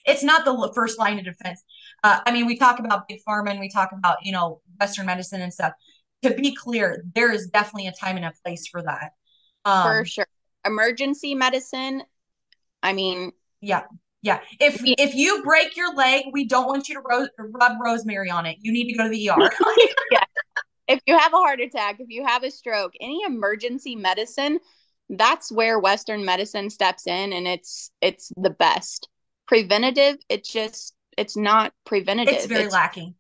it's 0.08 0.22
not 0.22 0.44
the 0.44 0.72
first 0.74 0.98
line 0.98 1.18
of 1.18 1.24
defense. 1.24 1.62
Uh, 2.02 2.20
I 2.24 2.32
mean, 2.32 2.46
we 2.46 2.56
talk 2.56 2.78
about 2.78 3.06
big 3.08 3.20
pharma 3.28 3.50
and 3.50 3.60
we 3.60 3.68
talk 3.68 3.90
about 3.92 4.18
you 4.22 4.32
know 4.32 4.60
Western 4.80 5.06
medicine 5.06 5.42
and 5.42 5.52
stuff. 5.52 5.72
To 6.22 6.34
be 6.34 6.54
clear, 6.54 7.04
there 7.14 7.30
is 7.30 7.48
definitely 7.48 7.86
a 7.86 7.92
time 7.92 8.16
and 8.16 8.26
a 8.26 8.32
place 8.44 8.66
for 8.66 8.82
that. 8.82 9.12
Um, 9.64 9.82
for 9.82 10.04
sure, 10.04 10.27
emergency 10.64 11.34
medicine. 11.34 12.02
I 12.82 12.92
mean, 12.92 13.32
yeah, 13.60 13.82
yeah. 14.22 14.40
If 14.60 14.80
if 14.84 15.14
you 15.14 15.42
break 15.42 15.76
your 15.76 15.94
leg, 15.94 16.26
we 16.32 16.44
don't 16.46 16.66
want 16.66 16.88
you 16.88 16.94
to 16.94 17.00
ro- 17.00 17.28
rub 17.38 17.72
rosemary 17.82 18.30
on 18.30 18.46
it. 18.46 18.56
You 18.60 18.72
need 18.72 18.90
to 18.90 18.96
go 18.96 19.04
to 19.04 19.10
the 19.10 19.30
ER. 19.30 19.50
yeah. 20.10 20.24
If 20.86 21.00
you 21.06 21.18
have 21.18 21.32
a 21.32 21.36
heart 21.36 21.60
attack, 21.60 22.00
if 22.00 22.08
you 22.08 22.24
have 22.24 22.44
a 22.44 22.50
stroke, 22.50 22.94
any 23.00 23.20
emergency 23.26 23.94
medicine, 23.94 24.58
that's 25.10 25.52
where 25.52 25.78
Western 25.78 26.24
medicine 26.24 26.70
steps 26.70 27.06
in, 27.06 27.32
and 27.32 27.46
it's 27.46 27.90
it's 28.00 28.32
the 28.36 28.50
best 28.50 29.08
preventative 29.48 30.18
it 30.28 30.44
just 30.44 30.94
it's 31.16 31.36
not 31.36 31.72
preventative 31.84 32.34
it's 32.34 32.46
very 32.46 32.64
it's 32.64 32.72
lacking 32.72 33.14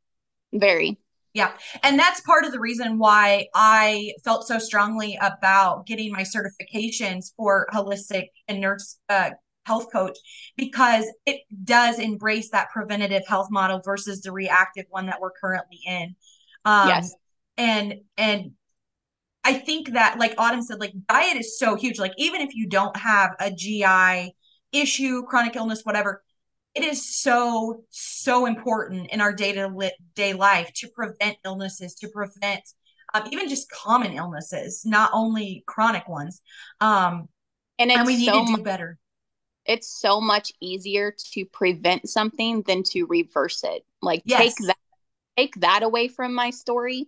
very 0.52 0.98
yeah. 1.34 1.52
And 1.82 1.98
that's 1.98 2.20
part 2.22 2.44
of 2.44 2.52
the 2.52 2.60
reason 2.60 2.98
why 2.98 3.46
i 3.54 4.12
felt 4.24 4.46
so 4.46 4.58
strongly 4.58 5.18
about 5.20 5.86
getting 5.86 6.12
my 6.12 6.22
certifications 6.22 7.32
for 7.36 7.66
holistic 7.72 8.28
and 8.48 8.60
nurse 8.60 8.98
uh, 9.08 9.30
health 9.66 9.92
coach 9.92 10.16
because 10.56 11.04
it 11.26 11.42
does 11.64 11.98
embrace 11.98 12.50
that 12.50 12.70
preventative 12.70 13.22
health 13.26 13.48
model 13.50 13.80
versus 13.84 14.22
the 14.22 14.32
reactive 14.32 14.86
one 14.88 15.06
that 15.06 15.20
we're 15.20 15.30
currently 15.30 15.78
in. 15.86 16.16
Um, 16.64 16.88
yes. 16.88 17.14
and 17.56 17.94
and 18.16 18.52
i 19.44 19.52
think 19.52 19.92
that 19.92 20.18
like 20.18 20.34
autumn 20.38 20.62
said 20.62 20.80
like 20.80 20.92
diet 21.08 21.36
is 21.36 21.58
so 21.58 21.76
huge. 21.76 21.98
Like 21.98 22.12
even 22.16 22.40
if 22.40 22.54
you 22.54 22.68
don't 22.68 22.96
have 22.96 23.36
a 23.38 23.50
gi 23.50 24.32
issue, 24.72 25.22
chronic 25.22 25.56
illness, 25.56 25.82
whatever, 25.84 26.22
it 26.78 26.84
is 26.84 27.16
so, 27.20 27.84
so 27.90 28.46
important 28.46 29.10
in 29.10 29.20
our 29.20 29.32
day 29.32 29.52
to 29.52 29.92
day 30.14 30.32
life 30.32 30.72
to 30.74 30.88
prevent 30.88 31.36
illnesses, 31.44 31.94
to 31.96 32.08
prevent 32.08 32.62
um, 33.14 33.24
even 33.32 33.48
just 33.48 33.70
common 33.70 34.12
illnesses, 34.12 34.82
not 34.84 35.10
only 35.12 35.64
chronic 35.66 36.08
ones. 36.08 36.40
Um, 36.80 37.28
and, 37.78 37.90
and 37.90 38.06
we 38.06 38.16
need 38.16 38.26
so 38.26 38.46
to 38.46 38.56
do 38.56 38.62
better. 38.62 38.98
It's 39.64 39.88
so 39.88 40.20
much 40.20 40.52
easier 40.60 41.14
to 41.32 41.44
prevent 41.46 42.08
something 42.08 42.62
than 42.62 42.82
to 42.84 43.04
reverse 43.04 43.64
it. 43.64 43.84
Like 44.00 44.22
yes. 44.24 44.40
take 44.40 44.66
that, 44.66 44.78
take 45.36 45.60
that 45.60 45.82
away 45.82 46.08
from 46.08 46.34
my 46.34 46.50
story. 46.50 47.06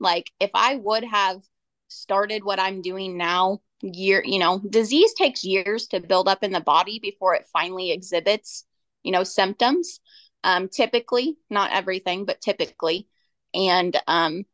Like 0.00 0.30
if 0.40 0.50
I 0.54 0.76
would 0.76 1.04
have 1.04 1.42
started 1.88 2.44
what 2.44 2.58
I'm 2.58 2.82
doing 2.82 3.16
now 3.16 3.60
year 3.80 4.22
you 4.24 4.38
know 4.38 4.60
disease 4.70 5.12
takes 5.12 5.44
years 5.44 5.86
to 5.88 6.00
build 6.00 6.26
up 6.26 6.42
in 6.42 6.52
the 6.52 6.60
body 6.60 6.98
before 6.98 7.34
it 7.34 7.46
finally 7.52 7.92
exhibits 7.92 8.64
you 9.04 9.12
know 9.12 9.22
symptoms 9.22 10.00
um, 10.44 10.68
typically 10.68 11.36
not 11.50 11.72
everything 11.72 12.24
but 12.24 12.40
typically. 12.40 13.08
And 13.54 13.96
um, 14.06 14.44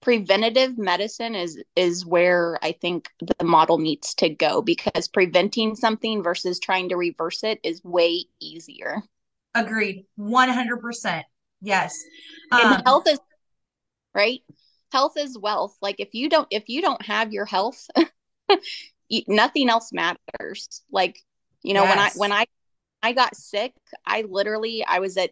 preventative 0.00 0.76
medicine 0.76 1.36
is 1.36 1.62
is 1.76 2.04
where 2.04 2.58
i 2.60 2.72
think 2.72 3.08
the 3.20 3.44
model 3.44 3.78
needs 3.78 4.14
to 4.14 4.28
go 4.28 4.60
because 4.60 5.06
preventing 5.06 5.76
something 5.76 6.24
versus 6.24 6.58
trying 6.58 6.88
to 6.88 6.96
reverse 6.96 7.44
it 7.44 7.60
is 7.62 7.82
way 7.84 8.24
easier. 8.40 9.00
Agreed. 9.54 10.06
100% 10.18 11.22
yes. 11.60 11.96
Um, 12.50 12.60
and 12.72 12.82
health 12.84 13.06
is 13.06 13.20
right? 14.14 14.40
Health 14.90 15.16
is 15.16 15.38
wealth. 15.38 15.76
Like 15.80 15.96
if 16.00 16.14
you 16.14 16.28
don't 16.28 16.48
if 16.50 16.68
you 16.68 16.82
don't 16.82 17.02
have 17.02 17.32
your 17.32 17.46
health 17.46 17.86
nothing 19.28 19.68
else 19.68 19.92
matters. 19.92 20.82
Like, 20.90 21.18
you 21.62 21.74
know, 21.74 21.84
yes. 21.84 21.90
when 21.90 21.98
I 21.98 22.10
when 22.16 22.32
I 22.32 22.46
I 23.02 23.12
got 23.12 23.36
sick, 23.36 23.74
I 24.06 24.22
literally 24.22 24.84
I 24.84 25.00
was 25.00 25.16
at 25.16 25.30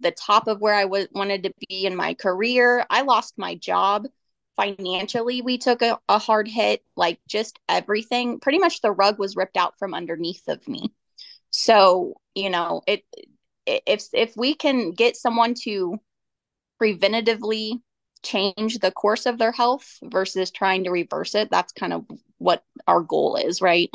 the 0.00 0.10
top 0.10 0.48
of 0.48 0.60
where 0.60 0.74
I 0.74 0.86
was 0.86 1.08
wanted 1.12 1.42
to 1.44 1.52
be 1.68 1.86
in 1.86 1.94
my 1.94 2.14
career. 2.14 2.86
I 2.88 3.02
lost 3.02 3.34
my 3.36 3.54
job 3.54 4.06
financially. 4.56 5.42
We 5.42 5.58
took 5.58 5.82
a, 5.82 5.98
a 6.08 6.18
hard 6.18 6.48
hit, 6.48 6.82
like 6.96 7.20
just 7.28 7.58
everything. 7.68 8.40
Pretty 8.40 8.58
much 8.58 8.80
the 8.80 8.92
rug 8.92 9.18
was 9.18 9.36
ripped 9.36 9.56
out 9.56 9.78
from 9.78 9.94
underneath 9.94 10.48
of 10.48 10.66
me. 10.66 10.92
So, 11.50 12.14
you 12.34 12.50
know, 12.50 12.82
it 12.86 13.04
if 13.66 14.06
if 14.12 14.36
we 14.36 14.54
can 14.54 14.92
get 14.92 15.16
someone 15.16 15.54
to 15.64 15.98
preventatively 16.80 17.80
change 18.22 18.78
the 18.78 18.90
course 18.90 19.26
of 19.26 19.38
their 19.38 19.52
health 19.52 19.98
versus 20.02 20.50
trying 20.50 20.84
to 20.84 20.90
reverse 20.90 21.34
it 21.34 21.50
that's 21.50 21.72
kind 21.72 21.92
of 21.92 22.04
what 22.38 22.62
our 22.86 23.00
goal 23.00 23.36
is 23.36 23.62
right 23.62 23.90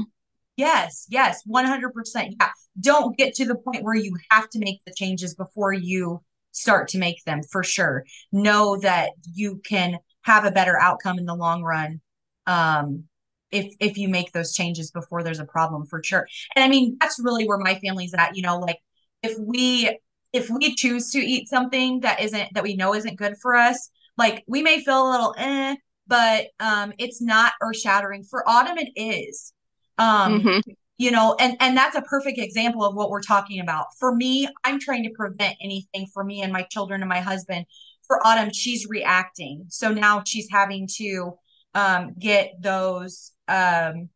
yes 0.58 1.06
yes 1.10 1.44
100% 1.46 2.36
yeah 2.40 2.50
don't 2.80 3.18
get 3.18 3.34
to 3.36 3.46
the 3.46 3.56
point 3.56 3.84
where 3.84 3.96
you 3.96 4.16
have 4.30 4.50
to 4.50 4.60
make 4.60 4.82
the 4.86 4.94
changes 4.94 5.36
before 5.36 5.74
you 5.74 6.22
start 6.52 6.88
to 6.90 6.98
make 6.98 7.24
them 7.26 7.42
for 7.44 7.64
sure 7.64 8.06
know 8.32 8.78
that 8.78 9.12
you 9.34 9.62
can 9.66 9.98
have 10.22 10.46
a 10.46 10.52
better 10.52 10.80
outcome 10.80 11.20
in 11.20 11.26
the 11.26 11.36
long 11.36 11.64
run 11.64 12.00
um 12.48 13.04
if 13.52 13.74
if 13.80 13.98
you 13.98 14.08
make 14.08 14.32
those 14.32 14.54
changes 14.54 14.92
before 14.92 15.24
there's 15.24 15.40
a 15.40 15.46
problem 15.46 15.86
for 15.86 16.02
sure 16.04 16.28
and 16.56 16.64
i 16.64 16.68
mean 16.68 16.98
that's 17.00 17.20
really 17.20 17.48
where 17.48 17.58
my 17.58 17.76
family's 17.80 18.14
at 18.14 18.36
you 18.36 18.42
know 18.42 18.58
like 18.58 18.80
if 19.22 19.38
we 19.40 19.98
if 20.32 20.50
we 20.50 20.76
choose 20.76 21.12
to 21.12 21.20
eat 21.20 21.48
something 21.50 22.00
that 22.02 22.22
isn't 22.22 22.54
that 22.54 22.64
we 22.64 22.76
know 22.76 22.94
isn't 22.94 23.18
good 23.18 23.36
for 23.42 23.56
us 23.56 23.90
like 24.18 24.44
we 24.48 24.62
may 24.62 24.82
feel 24.82 25.10
a 25.10 25.12
little 25.12 25.36
eh, 25.38 25.76
but 26.08 26.48
um, 26.60 26.94
it's 26.98 27.22
not 27.22 27.54
earth 27.62 27.78
shattering. 27.78 28.24
For 28.24 28.48
autumn, 28.48 28.78
it 28.78 28.92
is. 28.96 29.54
Um, 29.98 30.42
mm-hmm. 30.42 30.72
You 30.98 31.12
know, 31.12 31.36
and 31.40 31.58
and 31.60 31.76
that's 31.76 31.96
a 31.96 32.02
perfect 32.02 32.40
example 32.40 32.86
of 32.86 32.96
what 32.96 33.10
we're 33.10 33.22
talking 33.22 33.60
about. 33.60 33.88
For 34.00 34.16
me, 34.16 34.48
I'm 34.64 34.80
trying 34.80 35.04
to 35.04 35.10
prevent 35.10 35.56
anything 35.62 36.08
for 36.14 36.24
me 36.24 36.42
and 36.42 36.54
my 36.54 36.64
children 36.64 37.02
and 37.02 37.10
my 37.10 37.20
husband. 37.20 37.66
For 38.08 38.26
autumn, 38.26 38.52
she's 38.54 38.86
reacting, 38.88 39.66
so 39.68 39.92
now 39.92 40.24
she's 40.26 40.48
having 40.52 40.88
to 40.98 41.34
um, 41.74 42.14
get 42.18 42.54
those 42.62 43.34
um, 43.48 44.10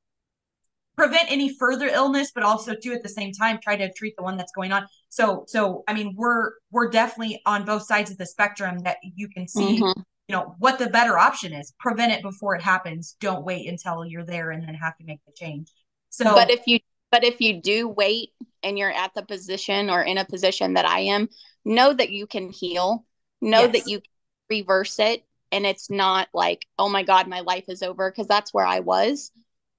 prevent 1.00 1.32
any 1.32 1.56
further 1.58 1.88
illness, 1.88 2.32
but 2.36 2.44
also 2.44 2.76
too 2.76 2.92
at 2.92 3.02
the 3.02 3.10
same 3.10 3.32
time 3.32 3.58
try 3.64 3.78
to 3.78 3.92
treat 3.94 4.16
the 4.18 4.24
one 4.24 4.36
that's 4.36 4.52
going 4.52 4.74
on. 4.74 4.86
So 5.08 5.46
so 5.48 5.84
I 5.88 5.94
mean 5.94 6.14
we're 6.16 6.52
we're 6.72 6.90
definitely 6.90 7.42
on 7.46 7.64
both 7.64 7.84
sides 7.84 8.12
of 8.12 8.18
the 8.18 8.26
spectrum 8.26 8.80
that 8.80 8.98
you 9.02 9.30
can 9.30 9.48
see 9.48 9.80
mm-hmm. 9.80 10.02
you 10.28 10.36
know 10.36 10.56
what 10.60 10.78
the 10.78 10.90
better 10.90 11.18
option 11.18 11.54
is. 11.54 11.74
Prevent 11.80 12.12
it 12.12 12.22
before 12.22 12.54
it 12.56 12.62
happens. 12.62 13.16
Don't 13.22 13.46
wait 13.46 13.68
until 13.68 14.06
you're 14.06 14.26
there 14.26 14.52
and 14.52 14.68
then 14.68 14.76
have 14.76 14.98
to 14.98 15.06
make 15.06 15.20
the 15.26 15.32
change. 15.34 15.72
So 16.10 16.26
But 16.34 16.50
if 16.50 16.68
you 16.68 16.80
but 17.12 17.24
if 17.24 17.42
you 17.42 17.62
do 17.62 17.88
wait 17.88 18.30
and 18.62 18.78
you're 18.78 18.92
at 18.92 19.14
the 19.16 19.24
position 19.24 19.90
or 19.90 20.04
in 20.04 20.20
a 20.20 20.26
position 20.26 20.76
that 20.76 20.86
I 20.86 21.00
am, 21.00 21.28
know 21.66 21.92
that 21.92 22.12
you 22.12 22.28
can 22.28 22.52
heal. 22.52 23.06
Know 23.42 23.62
yes. 23.62 23.72
that 23.72 23.88
you 23.88 24.02
reverse 24.50 25.00
it 25.00 25.24
and 25.52 25.66
it's 25.66 25.90
not 25.90 26.28
like, 26.34 26.66
oh 26.78 26.90
my 26.90 27.04
God, 27.04 27.28
my 27.28 27.40
life 27.40 27.66
is 27.68 27.82
over, 27.82 28.12
because 28.12 28.28
that's 28.28 28.54
where 28.54 28.66
I 28.66 28.82
was. 28.82 29.32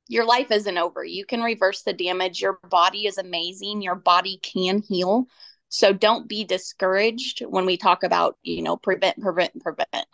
Your 0.08 0.24
life 0.24 0.50
isn't 0.50 0.78
over. 0.78 1.04
You 1.04 1.24
can 1.24 1.40
reverse 1.40 1.82
the 1.82 1.92
damage. 1.92 2.40
Your 2.40 2.58
body 2.68 3.06
is 3.06 3.18
amazing. 3.18 3.80
Your 3.80 3.94
body 3.94 4.40
can 4.42 4.80
heal. 4.80 5.26
So 5.68 5.92
don't 5.92 6.28
be 6.28 6.42
discouraged 6.42 7.44
when 7.46 7.64
we 7.64 7.76
talk 7.76 8.02
about, 8.02 8.36
you 8.42 8.62
know, 8.62 8.76
prevent, 8.76 9.20
prevent, 9.20 9.60
prevent. 9.60 10.06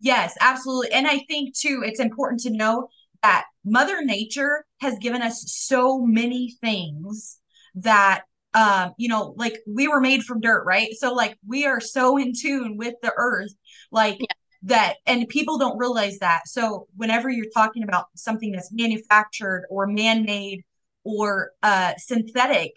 Yes, 0.00 0.34
absolutely. 0.40 0.92
And 0.92 1.06
I 1.06 1.18
think 1.28 1.54
too, 1.54 1.82
it's 1.84 2.00
important 2.00 2.40
to 2.42 2.50
know 2.50 2.88
that 3.24 3.46
Mother 3.64 4.04
Nature 4.04 4.66
has 4.82 4.98
given 4.98 5.22
us 5.22 5.44
so 5.46 6.04
many 6.04 6.54
things 6.60 7.40
that 7.76 8.24
um, 8.52 8.92
you 8.98 9.08
know, 9.08 9.34
like 9.36 9.58
we 9.66 9.88
were 9.88 10.00
made 10.00 10.22
from 10.22 10.40
dirt, 10.40 10.64
right? 10.64 10.92
So 10.92 11.12
like 11.12 11.36
we 11.44 11.66
are 11.66 11.80
so 11.80 12.16
in 12.22 12.34
tune 12.38 12.76
with 12.76 12.94
the 13.02 13.12
earth, 13.16 13.52
like 13.90 14.18
yeah. 14.20 14.26
that, 14.64 14.96
and 15.06 15.26
people 15.26 15.58
don't 15.58 15.78
realize 15.78 16.18
that. 16.18 16.46
So 16.46 16.86
whenever 16.94 17.30
you're 17.30 17.50
talking 17.52 17.82
about 17.82 18.06
something 18.14 18.52
that's 18.52 18.70
manufactured 18.70 19.64
or 19.70 19.86
man-made 19.86 20.62
or 21.02 21.50
uh, 21.64 21.94
synthetic, 21.96 22.74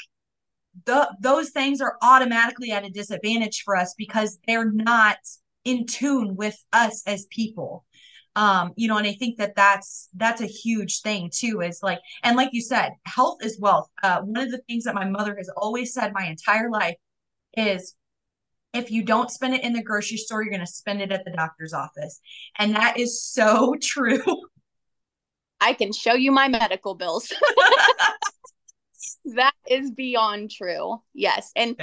the, 0.85 1.13
those 1.21 1.51
things 1.51 1.79
are 1.79 1.97
automatically 2.01 2.71
at 2.71 2.85
a 2.85 2.89
disadvantage 2.89 3.61
for 3.63 3.75
us 3.75 3.93
because 3.97 4.39
they're 4.47 4.71
not 4.71 5.17
in 5.63 5.85
tune 5.85 6.35
with 6.35 6.57
us 6.73 7.03
as 7.05 7.27
people 7.29 7.85
um 8.37 8.71
you 8.77 8.87
know 8.87 8.97
and 8.97 9.07
i 9.07 9.13
think 9.13 9.37
that 9.37 9.55
that's 9.55 10.09
that's 10.15 10.41
a 10.41 10.45
huge 10.45 11.01
thing 11.01 11.29
too 11.33 11.61
is 11.61 11.79
like 11.81 11.99
and 12.23 12.37
like 12.37 12.49
you 12.53 12.61
said 12.61 12.93
health 13.05 13.39
is 13.41 13.59
wealth. 13.59 13.89
Uh 14.03 14.21
one 14.21 14.43
of 14.43 14.51
the 14.51 14.61
things 14.69 14.83
that 14.85 14.95
my 14.95 15.05
mother 15.05 15.35
has 15.35 15.49
always 15.57 15.93
said 15.93 16.13
my 16.13 16.25
entire 16.25 16.69
life 16.69 16.95
is 17.57 17.95
if 18.73 18.91
you 18.91 19.03
don't 19.03 19.31
spend 19.31 19.55
it 19.55 19.63
in 19.63 19.73
the 19.73 19.81
grocery 19.81 20.17
store 20.17 20.43
you're 20.43 20.51
going 20.51 20.65
to 20.65 20.71
spend 20.71 21.01
it 21.01 21.11
at 21.11 21.25
the 21.25 21.31
doctor's 21.31 21.73
office. 21.73 22.21
And 22.59 22.75
that 22.75 22.97
is 22.97 23.23
so 23.23 23.75
true. 23.81 24.23
I 25.59 25.73
can 25.73 25.91
show 25.91 26.13
you 26.13 26.31
my 26.31 26.47
medical 26.47 26.93
bills. 26.93 27.33
That 29.35 29.53
is 29.69 29.91
beyond 29.91 30.51
true. 30.51 31.01
Yes. 31.13 31.51
And 31.55 31.75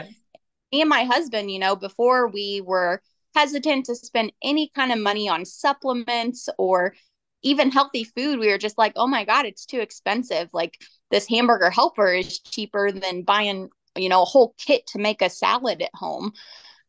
me 0.73 0.81
and 0.81 0.89
my 0.89 1.05
husband 1.05 1.51
you 1.51 1.59
know 1.59 1.77
before 1.77 2.29
we 2.29 2.63
were 2.65 3.03
hesitant 3.35 3.87
to 3.87 3.95
spend 3.95 4.33
any 4.43 4.71
kind 4.75 4.93
of 4.93 4.99
money 4.99 5.29
on 5.29 5.45
supplements 5.45 6.49
or 6.59 6.95
even 7.43 7.71
healthy 7.71 8.05
food. 8.05 8.39
We 8.39 8.49
were 8.49 8.59
just 8.59 8.79
like, 8.79 8.93
oh 8.97 9.07
my 9.07 9.25
God, 9.25 9.45
it's 9.45 9.67
too 9.67 9.81
expensive. 9.81 10.49
Like 10.53 10.81
this 11.11 11.29
hamburger 11.29 11.71
helper 11.71 12.13
is 12.13 12.39
cheaper 12.39 12.91
than 12.91 13.23
buying, 13.23 13.69
you 13.97 14.09
know, 14.09 14.23
a 14.23 14.27
whole 14.27 14.55
kit 14.59 14.87
to 14.89 14.99
make 14.99 15.21
a 15.23 15.31
salad 15.31 15.83
at 15.83 15.91
home. 15.95 16.33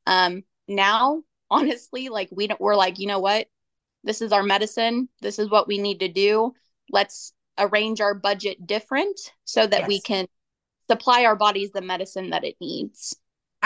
Um, 0.08 0.44
now, 0.68 1.24
honestly, 1.52 2.10
like 2.10 2.30
we 2.32 2.48
don't, 2.48 2.62
we're 2.62 2.76
like, 2.76 3.00
you 3.00 3.08
know 3.08 3.20
what? 3.20 3.48
This 4.04 4.22
is 4.22 4.32
our 4.32 4.44
medicine. 4.44 5.10
This 5.22 5.40
is 5.40 5.50
what 5.50 5.68
we 5.68 5.78
need 5.78 6.00
to 6.00 6.08
do. 6.08 6.54
Let's 6.90 7.34
arrange 7.58 8.02
our 8.02 8.14
budget 8.14 8.66
different 8.66 9.20
so 9.44 9.66
that 9.66 9.82
yes. 9.82 9.88
we 9.88 10.02
can 10.02 10.28
supply 10.90 11.26
our 11.26 11.36
bodies 11.36 11.72
the 11.72 11.82
medicine 11.82 12.30
that 12.30 12.44
it 12.44 12.56
needs. 12.62 13.16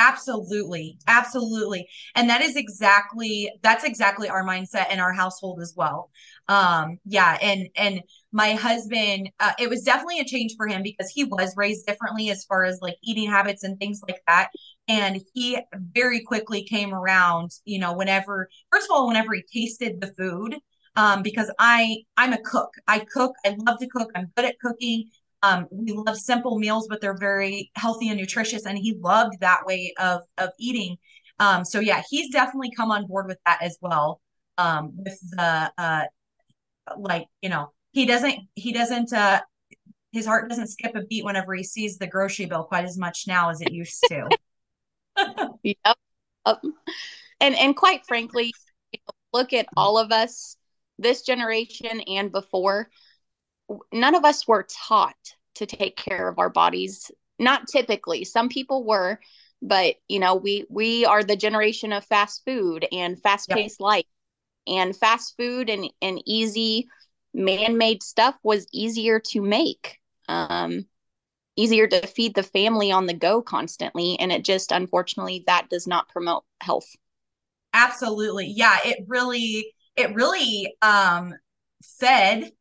Absolutely. 0.02 0.98
Absolutely. 1.08 1.86
And 2.16 2.30
that 2.30 2.42
is 2.42 2.56
exactly 2.56 3.52
that's 3.62 3.84
exactly 3.84 4.30
our 4.30 4.46
mindset 4.46 4.92
in 4.94 5.00
our 5.02 5.12
household 5.12 5.60
as 5.62 5.74
well. 5.76 6.10
Um 6.48 7.00
yeah, 7.06 7.38
and 7.42 7.68
and 7.76 8.02
my 8.32 8.54
husband 8.54 9.30
uh, 9.42 9.52
it 9.60 9.70
was 9.70 9.84
definitely 9.84 10.20
a 10.22 10.26
change 10.26 10.54
for 10.56 10.68
him 10.68 10.84
because 10.84 11.10
he 11.14 11.26
was 11.26 11.54
raised 11.58 11.86
differently 11.86 12.30
as 12.30 12.46
far 12.46 12.64
as 12.64 12.80
like 12.82 12.96
eating 13.04 13.30
habits 13.30 13.64
and 13.64 13.78
things 13.78 14.00
like 14.08 14.22
that 14.26 14.50
and 14.88 15.20
he 15.34 15.60
very 15.94 16.22
quickly 16.22 16.64
came 16.64 16.94
around, 16.94 17.52
you 17.66 17.78
know, 17.80 17.94
whenever 17.94 18.50
first 18.72 18.86
of 18.90 18.92
all 18.96 19.08
whenever 19.08 19.34
he 19.34 19.44
tasted 19.54 20.00
the 20.00 20.14
food 20.18 20.56
um 20.96 21.22
because 21.24 21.52
I 21.60 21.98
I'm 22.18 22.34
a 22.34 22.42
cook. 22.42 22.74
I 22.88 23.00
cook, 23.00 23.34
I 23.46 23.56
love 23.60 23.80
to 23.80 23.88
cook. 23.88 24.12
I'm 24.16 24.32
good 24.36 24.46
at 24.46 24.60
cooking 24.60 25.10
um, 25.42 25.68
we 25.72 25.92
love 25.92 26.18
simple 26.18 26.60
meals, 26.60 26.88
but 26.90 27.02
they're 27.02 27.18
very 27.18 27.72
healthy 27.76 28.10
and 28.10 28.20
nutritious. 28.20 28.66
And 28.66 28.78
he 28.78 28.98
loved 29.00 29.40
that 29.40 29.66
way 29.66 29.94
of 30.00 30.22
of 30.38 30.50
eating. 30.60 30.98
Um, 31.40 31.64
so 31.64 31.80
yeah, 31.80 32.02
he's 32.10 32.32
definitely 32.32 32.72
come 32.76 32.92
on 32.92 33.08
board 33.08 33.28
with 33.28 33.40
that 33.46 33.62
as 33.62 33.78
well. 33.82 34.22
Um, 34.58 34.92
with 34.98 35.18
the 35.32 35.72
uh, 35.78 36.04
like 36.98 37.28
you 37.42 37.50
know, 37.50 37.72
he 37.92 38.06
doesn't 38.06 38.40
he 38.56 38.74
doesn't 38.74 39.14
uh, 39.14 39.40
his 40.12 40.26
heart 40.26 40.50
doesn't 40.50 40.68
skip 40.68 40.96
a 40.96 41.04
beat 41.04 41.24
whenever 41.24 41.54
he 41.54 41.64
sees 41.64 41.98
the 41.98 42.08
grocery 42.08 42.46
bill 42.46 42.64
quite 42.64 42.86
as 42.86 42.98
much 42.98 43.26
now 43.28 43.50
as 43.50 43.62
it 43.62 43.72
used 43.72 44.04
to. 44.10 44.28
yep. 45.64 45.98
And 47.40 47.56
and 47.56 47.76
quite 47.76 48.06
frankly, 48.06 48.52
look 49.32 49.54
at 49.54 49.68
all 49.78 49.98
of 49.98 50.12
us, 50.12 50.58
this 50.98 51.22
generation 51.22 52.02
and 52.02 52.32
before 52.32 52.90
none 53.92 54.16
of 54.16 54.26
us 54.26 54.48
were 54.48 54.68
taught 54.88 55.36
to 55.56 55.66
take 55.66 55.96
care 55.96 56.28
of 56.28 56.40
our 56.40 56.50
bodies. 56.50 57.12
Not 57.38 57.68
typically. 57.68 58.26
Some 58.26 58.50
people 58.50 58.84
were 58.84 59.20
but 59.62 59.96
you 60.08 60.20
know 60.20 60.36
we 60.36 60.66
we 60.70 61.06
are 61.06 61.24
the 61.24 61.36
generation 61.36 61.92
of 61.92 62.06
fast 62.06 62.44
food 62.46 62.88
and 62.92 63.22
fast 63.22 63.50
paced 63.50 63.80
yep. 63.80 63.86
life. 63.86 64.06
And 64.68 64.96
fast 64.96 65.36
food 65.38 65.70
and 65.70 65.90
and 66.02 66.22
easy 66.26 66.88
man-made 67.34 68.02
stuff 68.04 68.36
was 68.44 68.68
easier 68.72 69.20
to 69.20 69.42
make 69.42 70.00
um 70.28 70.86
easier 71.56 71.88
to 71.88 72.08
feed 72.08 72.36
the 72.36 72.44
family 72.44 72.92
on 72.92 73.06
the 73.06 73.14
go 73.14 73.42
constantly. 73.42 74.18
And 74.20 74.32
it 74.32 74.44
just 74.44 74.72
unfortunately 74.72 75.44
that 75.48 75.70
does 75.70 75.88
not 75.88 76.10
promote 76.10 76.44
health. 76.62 76.96
Absolutely. 77.74 78.48
Yeah 78.48 78.78
it 78.86 79.04
really 79.08 79.74
it 79.96 80.14
really 80.14 80.76
um 80.82 81.34
fed 81.84 82.52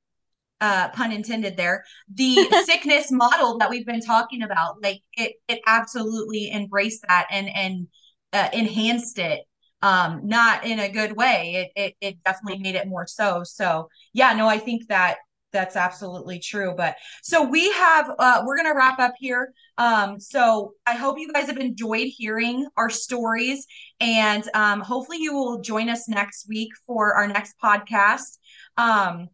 uh, 0.61 0.89
pun 0.91 1.13
intended 1.13 1.57
there, 1.57 1.85
the 2.13 2.37
sickness 2.65 3.11
model 3.11 3.59
that 3.59 3.71
we've 3.71 3.87
been 3.87 4.01
talking 4.01 4.43
about. 4.43 4.83
Like 4.83 5.03
it, 5.15 5.35
it 5.49 5.61
absolutely 5.67 6.51
embraced 6.51 7.05
that 7.09 7.27
and 7.31 7.49
and 7.49 7.89
uh, 8.33 8.49
enhanced 8.53 9.19
it. 9.19 9.43
Um, 9.81 10.23
not 10.25 10.65
in 10.65 10.81
a 10.81 10.89
good 10.89 11.13
way. 11.13 11.71
It, 11.77 11.81
it 11.81 11.97
it 12.01 12.25
definitely 12.25 12.61
made 12.61 12.75
it 12.75 12.89
more 12.89 13.07
so. 13.07 13.45
So 13.45 13.89
yeah, 14.13 14.33
no, 14.33 14.49
I 14.49 14.59
think 14.59 14.89
that 14.89 15.19
that's 15.53 15.77
absolutely 15.77 16.41
true. 16.41 16.75
But 16.77 16.97
so 17.23 17.43
we 17.45 17.71
have 17.73 18.11
uh, 18.19 18.43
we're 18.45 18.57
gonna 18.57 18.75
wrap 18.75 18.99
up 18.99 19.15
here. 19.19 19.53
Um, 19.79 20.19
so 20.19 20.73
I 20.87 20.95
hope 20.95 21.19
you 21.19 21.33
guys 21.33 21.47
have 21.47 21.59
enjoyed 21.59 22.09
hearing 22.09 22.67
our 22.77 22.91
stories, 22.91 23.67
and 24.01 24.43
um, 24.55 24.81
hopefully 24.81 25.19
you 25.21 25.33
will 25.33 25.61
join 25.61 25.89
us 25.89 26.09
next 26.09 26.49
week 26.49 26.71
for 26.87 27.15
our 27.15 27.29
next 27.29 27.55
podcast. 27.63 28.39
Um, 28.77 29.29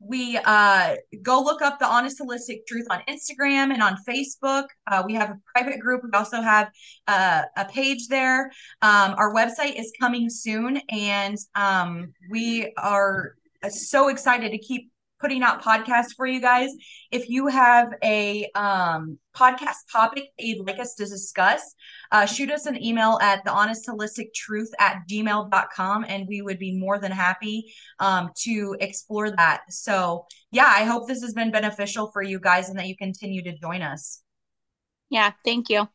we 0.00 0.38
uh, 0.44 0.96
go 1.22 1.40
look 1.40 1.62
up 1.62 1.78
the 1.78 1.86
honest 1.86 2.20
holistic 2.20 2.66
truth 2.66 2.86
on 2.90 3.00
instagram 3.08 3.72
and 3.72 3.82
on 3.82 3.96
facebook. 4.08 4.66
Uh, 4.86 5.02
we 5.04 5.14
have 5.14 5.30
a 5.30 5.38
private 5.54 5.80
group. 5.80 6.02
We 6.04 6.10
also 6.16 6.40
have 6.40 6.70
uh, 7.06 7.42
a 7.56 7.64
page 7.64 8.08
there. 8.08 8.50
Um, 8.82 9.14
our 9.16 9.34
website 9.34 9.78
is 9.78 9.92
coming 10.00 10.30
soon 10.30 10.80
and 10.90 11.36
um, 11.54 12.12
we 12.30 12.72
are 12.76 13.34
so 13.68 14.08
excited 14.08 14.52
to 14.52 14.58
keep 14.58 14.90
putting 15.20 15.42
out 15.42 15.62
podcasts 15.62 16.14
for 16.16 16.26
you 16.26 16.40
guys. 16.40 16.70
If 17.10 17.28
you 17.28 17.46
have 17.48 17.92
a 18.02 18.48
um, 18.54 19.18
podcast 19.36 19.76
topic 19.92 20.30
you'd 20.38 20.66
like 20.66 20.78
us 20.78 20.94
to 20.94 21.06
discuss, 21.06 21.74
uh, 22.12 22.26
shoot 22.26 22.50
us 22.50 22.66
an 22.66 22.82
email 22.82 23.18
at 23.20 23.44
the 23.44 23.52
honest 23.52 23.86
holistic 23.86 24.32
truth 24.34 24.70
at 24.78 25.02
gmail.com 25.10 26.04
and 26.08 26.26
we 26.28 26.42
would 26.42 26.58
be 26.58 26.76
more 26.76 26.98
than 26.98 27.12
happy 27.12 27.72
um, 27.98 28.30
to 28.42 28.76
explore 28.80 29.30
that. 29.30 29.62
So, 29.70 30.26
yeah, 30.50 30.72
I 30.74 30.84
hope 30.84 31.08
this 31.08 31.22
has 31.22 31.34
been 31.34 31.50
beneficial 31.50 32.10
for 32.12 32.22
you 32.22 32.40
guys 32.40 32.68
and 32.68 32.78
that 32.78 32.86
you 32.86 32.96
continue 32.96 33.42
to 33.42 33.58
join 33.58 33.82
us. 33.82 34.22
Yeah, 35.10 35.32
thank 35.44 35.70
you. 35.70 35.88